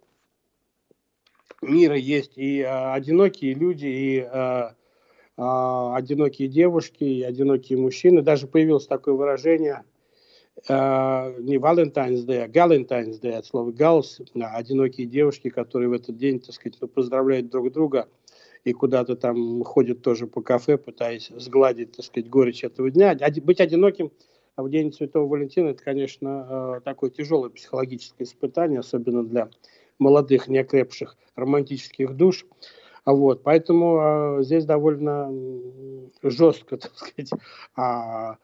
мира, 1.63 1.95
есть 1.95 2.33
и 2.35 2.61
а, 2.61 2.93
одинокие 2.93 3.55
люди, 3.55 3.87
и 3.87 4.19
а, 4.19 4.75
а, 5.35 5.95
одинокие 5.95 6.47
девушки, 6.47 7.03
и 7.03 7.23
одинокие 7.23 7.79
мужчины. 7.79 8.21
Даже 8.21 8.45
появилось 8.45 8.85
такое 8.85 9.15
выражение 9.15 9.83
а, 10.69 11.33
не 11.39 11.55
Valentine's 11.55 12.23
Day, 12.23 12.43
а 12.43 12.47
Galentine's 12.47 13.19
Day, 13.19 13.33
от 13.33 13.47
слова 13.47 13.71
Gals, 13.71 14.23
одинокие 14.35 15.07
девушки, 15.07 15.49
которые 15.49 15.89
в 15.89 15.93
этот 15.93 16.17
день, 16.17 16.39
так 16.39 16.53
сказать, 16.53 16.77
ну, 16.79 16.87
поздравляют 16.87 17.49
друг 17.49 17.71
друга– 17.71 18.07
и 18.67 18.73
куда-то 18.73 19.15
там 19.15 19.63
ходят 19.63 20.01
тоже 20.01 20.27
по 20.27 20.41
кафе, 20.41 20.77
пытаясь 20.77 21.31
сгладить, 21.37 21.93
так 21.93 22.05
сказать, 22.05 22.29
горечь 22.29 22.65
этого 22.65 22.91
дня. 22.91 23.17
Быть 23.41 23.61
одиноким 23.61 24.11
в 24.57 24.69
день 24.69 24.91
Святого 24.91 25.25
Валентина, 25.25 25.69
это, 25.69 25.81
конечно, 25.81 26.75
э, 26.77 26.81
такое 26.83 27.09
тяжелое 27.09 27.49
психологическое 27.49 28.25
испытание, 28.25 28.81
особенно 28.81 29.23
для 29.23 29.49
молодых, 29.99 30.49
неокрепших 30.49 31.15
романтических 31.37 32.17
душ. 32.17 32.45
Вот, 33.05 33.41
поэтому 33.41 34.39
э, 34.39 34.43
здесь 34.43 34.65
довольно 34.65 35.31
жестко, 36.21 36.75
так 36.77 36.91
сказать, 36.93 37.31
а 37.77 38.35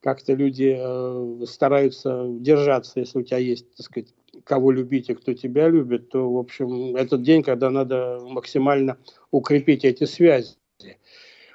как-то 0.00 0.32
люди 0.32 0.76
э, 0.76 1.44
стараются 1.46 2.26
держаться, 2.30 2.98
если 2.98 3.20
у 3.20 3.22
тебя 3.22 3.38
есть, 3.38 3.70
так 3.76 3.86
сказать, 3.86 4.12
кого 4.48 4.72
любить 4.72 5.10
и 5.10 5.14
кто 5.14 5.34
тебя 5.34 5.68
любит, 5.68 6.08
то, 6.08 6.32
в 6.32 6.38
общем, 6.38 6.96
этот 6.96 7.22
день, 7.22 7.42
когда 7.42 7.70
надо 7.70 8.18
максимально 8.22 8.96
укрепить 9.30 9.84
эти 9.84 10.04
связи. 10.04 10.56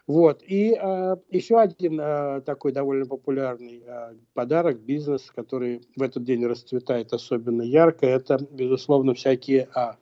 Вот. 0.06 0.44
И 0.46 0.78
э, 0.80 1.16
еще 1.32 1.60
один 1.60 2.00
э, 2.00 2.42
такой 2.42 2.74
довольно 2.74 3.06
популярный 3.06 3.84
э, 3.86 4.14
подарок, 4.34 4.82
бизнес, 4.82 5.32
который 5.34 5.82
в 5.96 6.02
этот 6.02 6.26
день 6.26 6.46
расцветает 6.46 7.14
особенно 7.14 7.62
ярко, 7.62 8.06
это, 8.06 8.38
безусловно, 8.52 9.14
всякие 9.14 9.70
э, 9.74 9.94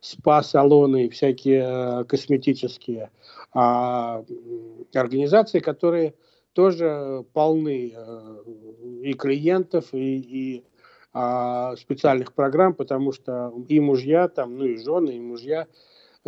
спа-салоны, 0.00 1.10
всякие 1.10 1.62
э, 1.62 2.04
косметические 2.04 3.10
э, 3.54 4.24
организации, 4.94 5.60
которые 5.60 6.14
тоже 6.54 7.24
полны 7.34 7.92
э, 7.94 8.36
и 9.02 9.12
клиентов, 9.12 9.92
и, 9.92 10.16
и 10.18 10.64
а, 11.12 11.76
специальных 11.76 12.32
программ, 12.32 12.74
потому 12.74 13.12
что 13.12 13.52
и 13.68 13.80
мужья 13.80 14.28
там, 14.28 14.56
ну 14.56 14.64
и 14.64 14.76
жены, 14.76 15.10
и 15.10 15.20
мужья 15.20 15.66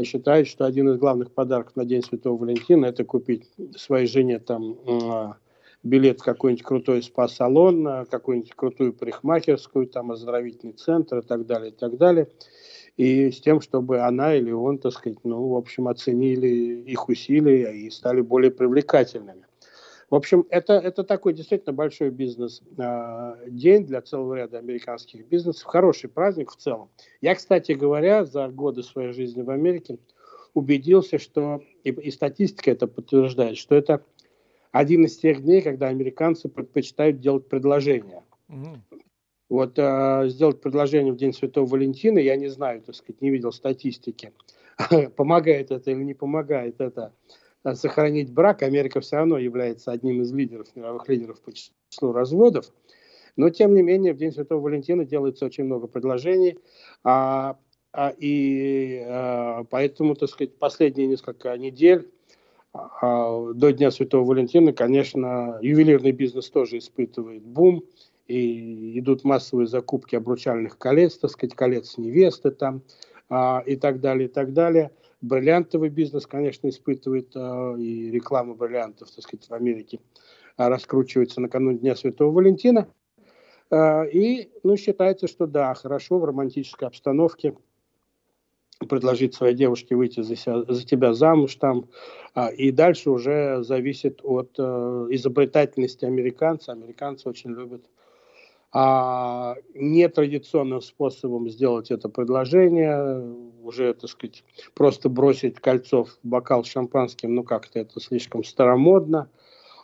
считают, 0.02 0.48
что 0.48 0.64
один 0.64 0.88
из 0.90 0.98
главных 0.98 1.32
подарков 1.32 1.76
на 1.76 1.84
День 1.84 2.02
Святого 2.02 2.38
Валентина 2.38 2.86
это 2.86 3.04
купить 3.04 3.50
своей 3.76 4.06
жене 4.06 4.38
там 4.38 4.78
а, 4.86 5.36
билет 5.82 6.20
в 6.20 6.24
какой-нибудь 6.24 6.64
крутой 6.64 7.02
спа-салон, 7.02 8.06
какую-нибудь 8.10 8.54
крутую 8.54 8.92
парикмахерскую, 8.92 9.86
там 9.86 10.12
оздоровительный 10.12 10.74
центр 10.74 11.18
и 11.18 11.22
так 11.22 11.46
далее, 11.46 11.70
и 11.70 11.74
так 11.74 11.96
далее. 11.96 12.28
И 12.96 13.30
с 13.30 13.40
тем, 13.40 13.60
чтобы 13.60 14.00
она 14.00 14.34
или 14.34 14.50
он, 14.50 14.78
так 14.78 14.92
сказать, 14.92 15.18
ну, 15.24 15.48
в 15.48 15.56
общем, 15.56 15.88
оценили 15.88 16.48
их 16.86 17.08
усилия 17.08 17.72
и 17.72 17.90
стали 17.90 18.20
более 18.20 18.50
привлекательными. 18.50 19.46
В 20.12 20.14
общем, 20.14 20.44
это, 20.50 20.74
это 20.74 21.04
такой 21.04 21.32
действительно 21.32 21.72
большой 21.72 22.10
бизнес-день 22.10 23.86
для 23.86 24.02
целого 24.02 24.34
ряда 24.34 24.58
американских 24.58 25.26
бизнесов. 25.26 25.64
Хороший 25.64 26.10
праздник 26.10 26.50
в 26.50 26.56
целом. 26.56 26.90
Я, 27.22 27.34
кстати 27.34 27.72
говоря, 27.72 28.26
за 28.26 28.48
годы 28.48 28.82
своей 28.82 29.14
жизни 29.14 29.40
в 29.40 29.48
Америке 29.48 29.96
убедился, 30.52 31.16
что, 31.16 31.62
и, 31.82 31.92
и 31.92 32.10
статистика 32.10 32.72
это 32.72 32.86
подтверждает, 32.86 33.56
что 33.56 33.74
это 33.74 34.04
один 34.70 35.06
из 35.06 35.16
тех 35.16 35.42
дней, 35.42 35.62
когда 35.62 35.88
американцы 35.88 36.50
предпочитают 36.50 37.20
делать 37.20 37.48
предложения. 37.48 38.22
Mm. 38.50 38.80
Вот 39.48 39.78
э, 39.78 40.24
сделать 40.28 40.60
предложение 40.60 41.14
в 41.14 41.16
День 41.16 41.32
Святого 41.32 41.64
Валентина, 41.64 42.18
я 42.18 42.36
не 42.36 42.48
знаю, 42.48 42.82
так 42.82 42.96
сказать, 42.96 43.22
не 43.22 43.30
видел 43.30 43.50
статистики, 43.50 44.34
помогает 45.16 45.70
это 45.70 45.90
или 45.90 46.04
не 46.04 46.12
помогает 46.12 46.82
это 46.82 47.14
сохранить 47.74 48.32
брак. 48.32 48.62
Америка 48.62 49.00
все 49.00 49.16
равно 49.16 49.38
является 49.38 49.92
одним 49.92 50.22
из 50.22 50.32
лидеров, 50.32 50.68
мировых 50.74 51.08
лидеров 51.08 51.40
по 51.40 51.52
числу 51.52 52.12
разводов. 52.12 52.66
Но, 53.36 53.50
тем 53.50 53.74
не 53.74 53.82
менее, 53.82 54.12
в 54.12 54.18
День 54.18 54.32
Святого 54.32 54.60
Валентина 54.60 55.04
делается 55.04 55.46
очень 55.46 55.64
много 55.64 55.86
предложений. 55.86 56.58
А 57.02 57.56
а, 57.92 58.12
и 58.18 59.04
а, 59.06 59.64
поэтому, 59.64 60.14
так 60.14 60.30
сказать, 60.30 60.56
последние 60.56 61.06
несколько 61.06 61.56
недель 61.58 62.10
а, 62.72 63.52
до 63.52 63.72
Дня 63.72 63.90
Святого 63.90 64.24
Валентина, 64.24 64.72
конечно, 64.72 65.58
ювелирный 65.60 66.12
бизнес 66.12 66.48
тоже 66.48 66.78
испытывает 66.78 67.42
бум, 67.42 67.84
и 68.28 68.98
идут 68.98 69.24
массовые 69.24 69.66
закупки 69.66 70.16
обручальных 70.16 70.78
колец, 70.78 71.18
так 71.18 71.30
сказать, 71.30 71.54
колец 71.54 71.98
невесты 71.98 72.50
там, 72.50 72.82
и 73.66 73.76
так 73.76 74.00
далее, 74.00 74.28
и 74.28 74.32
так 74.32 74.52
далее. 74.54 74.92
Бриллиантовый 75.22 75.88
бизнес, 75.88 76.26
конечно, 76.26 76.68
испытывает, 76.68 77.34
и 77.34 78.10
реклама 78.10 78.54
бриллиантов, 78.54 79.10
так 79.10 79.24
сказать, 79.24 79.48
в 79.48 79.54
Америке 79.54 80.00
раскручивается 80.56 81.40
накануне 81.40 81.78
Дня 81.78 81.96
Святого 81.96 82.30
Валентина. 82.30 82.88
И, 83.72 84.50
ну, 84.62 84.76
считается, 84.76 85.28
что 85.28 85.46
да, 85.46 85.72
хорошо 85.72 86.18
в 86.18 86.24
романтической 86.24 86.88
обстановке– 86.88 87.54
предложить 88.86 89.34
своей 89.34 89.54
девушке 89.54 89.94
выйти 89.94 90.20
за, 90.20 90.36
себя, 90.36 90.62
за 90.68 90.84
тебя 90.84 91.14
замуж 91.14 91.56
там, 91.56 91.88
а, 92.34 92.48
и 92.48 92.70
дальше 92.70 93.10
уже 93.10 93.62
зависит 93.62 94.20
от 94.22 94.58
изобретательности 94.58 96.04
американца. 96.04 96.72
Американцы 96.72 97.28
очень 97.28 97.50
любят 97.50 97.84
а, 98.72 99.56
нетрадиционным 99.74 100.80
способом 100.80 101.50
сделать 101.50 101.90
это 101.90 102.08
предложение, 102.08 103.22
уже, 103.62 103.92
так 103.92 104.08
сказать, 104.08 104.44
просто 104.74 105.10
бросить 105.10 105.56
кольцо 105.56 106.04
в 106.04 106.18
бокал 106.22 106.64
с 106.64 106.68
шампанским, 106.68 107.34
ну 107.34 107.44
как-то 107.44 107.78
это 107.78 108.00
слишком 108.00 108.42
старомодно. 108.44 109.28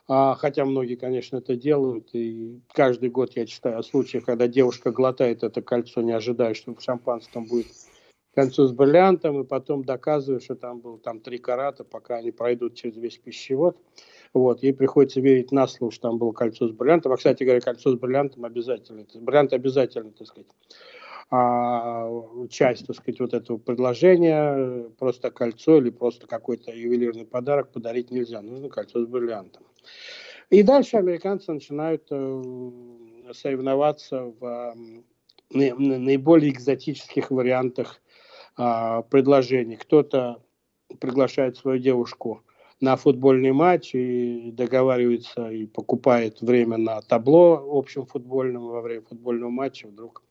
А, 0.08 0.34
хотя 0.36 0.64
многие, 0.64 0.96
конечно, 0.96 1.36
это 1.36 1.54
делают, 1.54 2.08
и 2.14 2.60
каждый 2.72 3.10
год 3.10 3.36
я 3.36 3.44
читаю 3.44 3.78
о 3.78 3.82
случаях, 3.82 4.24
когда 4.24 4.48
девушка 4.48 4.90
глотает 4.90 5.42
это 5.42 5.60
кольцо, 5.60 6.00
не 6.00 6.12
ожидая, 6.12 6.54
что 6.54 6.74
в 6.74 6.80
шампанском 6.80 7.44
будет 7.44 7.66
кольцо 8.34 8.66
с 8.66 8.72
бриллиантом, 8.72 9.42
и 9.42 9.44
потом 9.44 9.84
доказываю, 9.84 10.40
что 10.40 10.54
там 10.54 10.80
было 10.80 10.98
там 10.98 11.20
три 11.20 11.36
карата, 11.36 11.84
пока 11.84 12.16
они 12.16 12.30
пройдут 12.30 12.74
через 12.74 12.96
весь 12.96 13.18
пищевод. 13.18 13.76
Вот, 14.34 14.62
ей 14.62 14.72
приходится 14.72 15.20
верить 15.20 15.52
на 15.52 15.66
слово, 15.66 15.92
что 15.92 16.08
там 16.08 16.18
было 16.18 16.32
кольцо 16.32 16.68
с 16.68 16.72
бриллиантом. 16.72 17.12
А, 17.12 17.16
кстати 17.16 17.44
говоря, 17.44 17.60
кольцо 17.60 17.92
с 17.92 17.98
бриллиантом 17.98 18.44
обязательно. 18.44 19.06
Бриллиант 19.14 19.52
обязательно, 19.52 20.12
так 20.12 20.26
сказать, 20.26 20.48
а, 21.30 22.10
часть, 22.48 22.86
так 22.86 22.96
сказать, 22.96 23.20
вот 23.20 23.34
этого 23.34 23.58
предложения. 23.58 24.88
Просто 24.98 25.30
кольцо 25.30 25.78
или 25.78 25.90
просто 25.90 26.26
какой-то 26.26 26.72
ювелирный 26.72 27.26
подарок 27.26 27.72
подарить 27.72 28.10
нельзя. 28.10 28.42
Нужно 28.42 28.68
кольцо 28.68 29.04
с 29.04 29.06
бриллиантом. 29.06 29.64
И 30.50 30.62
дальше 30.62 30.96
американцы 30.96 31.52
начинают 31.52 32.06
э, 32.10 32.42
соревноваться 33.32 34.32
в 34.40 34.74
наиболее 35.50 36.50
экзотических 36.50 37.30
вариантах 37.30 38.00
а, 38.56 39.02
предложений. 39.02 39.76
Кто-то 39.76 40.42
приглашает 41.00 41.56
свою 41.56 41.78
девушку 41.78 42.42
на 42.80 42.96
футбольный 42.96 43.52
матч 43.52 43.94
и 43.94 44.50
договаривается 44.52 45.50
и 45.50 45.66
покупает 45.66 46.40
время 46.40 46.76
на 46.76 47.00
табло 47.02 47.64
общем 47.70 48.06
футбольном 48.06 48.68
во 48.68 48.80
время 48.80 49.02
футбольного 49.02 49.50
матча 49.50 49.88
вдруг. 49.88 50.22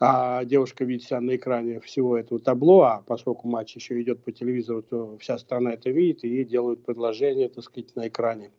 А 0.00 0.44
девушка 0.44 0.84
видит 0.84 1.08
себя 1.08 1.20
на 1.20 1.34
экране 1.34 1.80
всего 1.80 2.16
этого 2.16 2.40
табло, 2.40 2.82
а 2.82 3.02
поскольку 3.04 3.48
матч 3.48 3.74
еще 3.74 4.00
идет 4.00 4.22
по 4.22 4.30
телевизору, 4.30 4.82
то 4.82 5.18
вся 5.18 5.38
страна 5.38 5.72
это 5.72 5.90
видит, 5.90 6.22
и 6.22 6.28
ей 6.28 6.44
делают 6.44 6.84
предложение, 6.84 7.48
так 7.48 7.64
сказать, 7.64 7.96
на 7.96 8.06
экране 8.06 8.52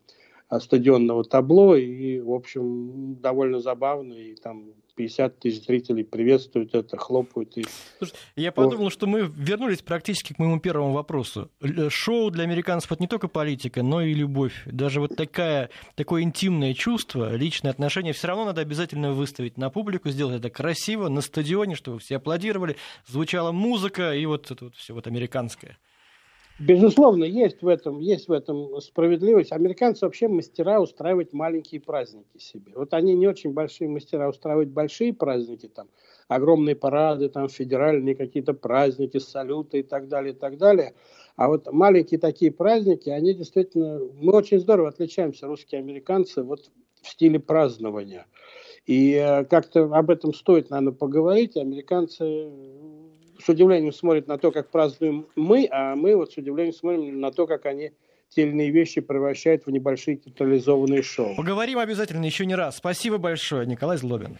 стадионного 0.58 1.24
табло, 1.24 1.76
и, 1.76 2.18
в 2.18 2.32
общем, 2.32 3.16
довольно 3.20 3.60
забавно, 3.60 4.14
и 4.14 4.34
там 4.34 4.72
50 5.00 5.38
тысяч 5.38 5.64
зрителей 5.64 6.04
приветствуют 6.04 6.74
это, 6.74 6.98
хлопают. 6.98 7.56
И... 7.56 7.64
Слушай, 7.98 8.14
я 8.36 8.52
подумал, 8.52 8.84
вот. 8.84 8.92
что 8.92 9.06
мы 9.06 9.30
вернулись 9.34 9.80
практически 9.80 10.34
к 10.34 10.38
моему 10.38 10.60
первому 10.60 10.92
вопросу. 10.92 11.50
Шоу 11.88 12.30
для 12.30 12.44
американцев 12.44 12.92
это 12.92 13.02
не 13.02 13.06
только 13.06 13.26
политика, 13.28 13.82
но 13.82 14.02
и 14.02 14.12
любовь. 14.12 14.62
Даже 14.66 15.00
вот 15.00 15.16
такая, 15.16 15.70
такое 15.94 16.22
интимное 16.22 16.74
чувство, 16.74 17.34
личное 17.34 17.70
отношение 17.70 18.12
все 18.12 18.28
равно 18.28 18.44
надо 18.46 18.60
обязательно 18.60 19.12
выставить 19.12 19.56
на 19.56 19.70
публику, 19.70 20.10
сделать 20.10 20.36
это 20.36 20.50
красиво, 20.50 21.08
на 21.08 21.22
стадионе, 21.22 21.76
чтобы 21.76 21.98
все 21.98 22.16
аплодировали, 22.16 22.76
звучала 23.06 23.52
музыка 23.52 24.14
и 24.14 24.26
вот 24.26 24.50
это 24.50 24.66
вот 24.66 24.76
все 24.76 24.92
вот 24.92 25.06
американское. 25.06 25.78
Безусловно, 26.60 27.24
есть 27.24 27.62
в 27.62 27.68
этом, 27.68 28.00
есть 28.00 28.28
в 28.28 28.32
этом 28.32 28.78
справедливость. 28.82 29.50
Американцы 29.50 30.04
вообще 30.04 30.28
мастера 30.28 30.78
устраивать 30.78 31.32
маленькие 31.32 31.80
праздники 31.80 32.36
себе. 32.36 32.72
Вот 32.74 32.92
они 32.92 33.14
не 33.14 33.26
очень 33.26 33.54
большие 33.54 33.88
мастера 33.88 34.28
устраивать 34.28 34.68
большие 34.68 35.14
праздники, 35.14 35.68
там, 35.68 35.88
огромные 36.28 36.76
парады, 36.76 37.30
там, 37.30 37.48
федеральные 37.48 38.14
какие-то 38.14 38.52
праздники, 38.52 39.16
салюты 39.16 39.78
и 39.78 39.82
так 39.82 40.08
далее, 40.08 40.34
и 40.34 40.36
так 40.36 40.58
далее. 40.58 40.92
А 41.36 41.48
вот 41.48 41.72
маленькие 41.72 42.20
такие 42.20 42.52
праздники, 42.52 43.08
они 43.08 43.32
действительно... 43.32 43.98
Мы 44.20 44.34
очень 44.34 44.60
здорово 44.60 44.90
отличаемся, 44.90 45.46
русские 45.46 45.78
американцы, 45.78 46.42
вот 46.42 46.70
в 47.00 47.08
стиле 47.08 47.40
празднования. 47.40 48.26
И 48.84 49.14
э, 49.14 49.44
как-то 49.44 49.84
об 49.84 50.10
этом 50.10 50.34
стоит, 50.34 50.68
наверное, 50.68 50.92
поговорить. 50.92 51.56
Американцы 51.56 52.50
с 53.44 53.48
удивлением 53.48 53.92
смотрят 53.92 54.26
на 54.26 54.38
то, 54.38 54.50
как 54.52 54.70
празднуем 54.70 55.26
мы, 55.36 55.68
а 55.70 55.94
мы 55.96 56.16
вот 56.16 56.32
с 56.32 56.36
удивлением 56.36 56.74
смотрим 56.74 57.20
на 57.20 57.30
то, 57.30 57.46
как 57.46 57.66
они 57.66 57.92
те 58.28 58.42
или 58.42 58.50
иные 58.50 58.70
вещи 58.70 59.00
превращают 59.00 59.66
в 59.66 59.70
небольшие 59.70 60.16
театрализованные 60.16 61.02
шоу. 61.02 61.34
Поговорим 61.36 61.78
обязательно 61.78 62.24
еще 62.24 62.46
не 62.46 62.54
раз. 62.54 62.76
Спасибо 62.76 63.18
большое, 63.18 63.66
Николай 63.66 63.96
Злобин. 63.96 64.38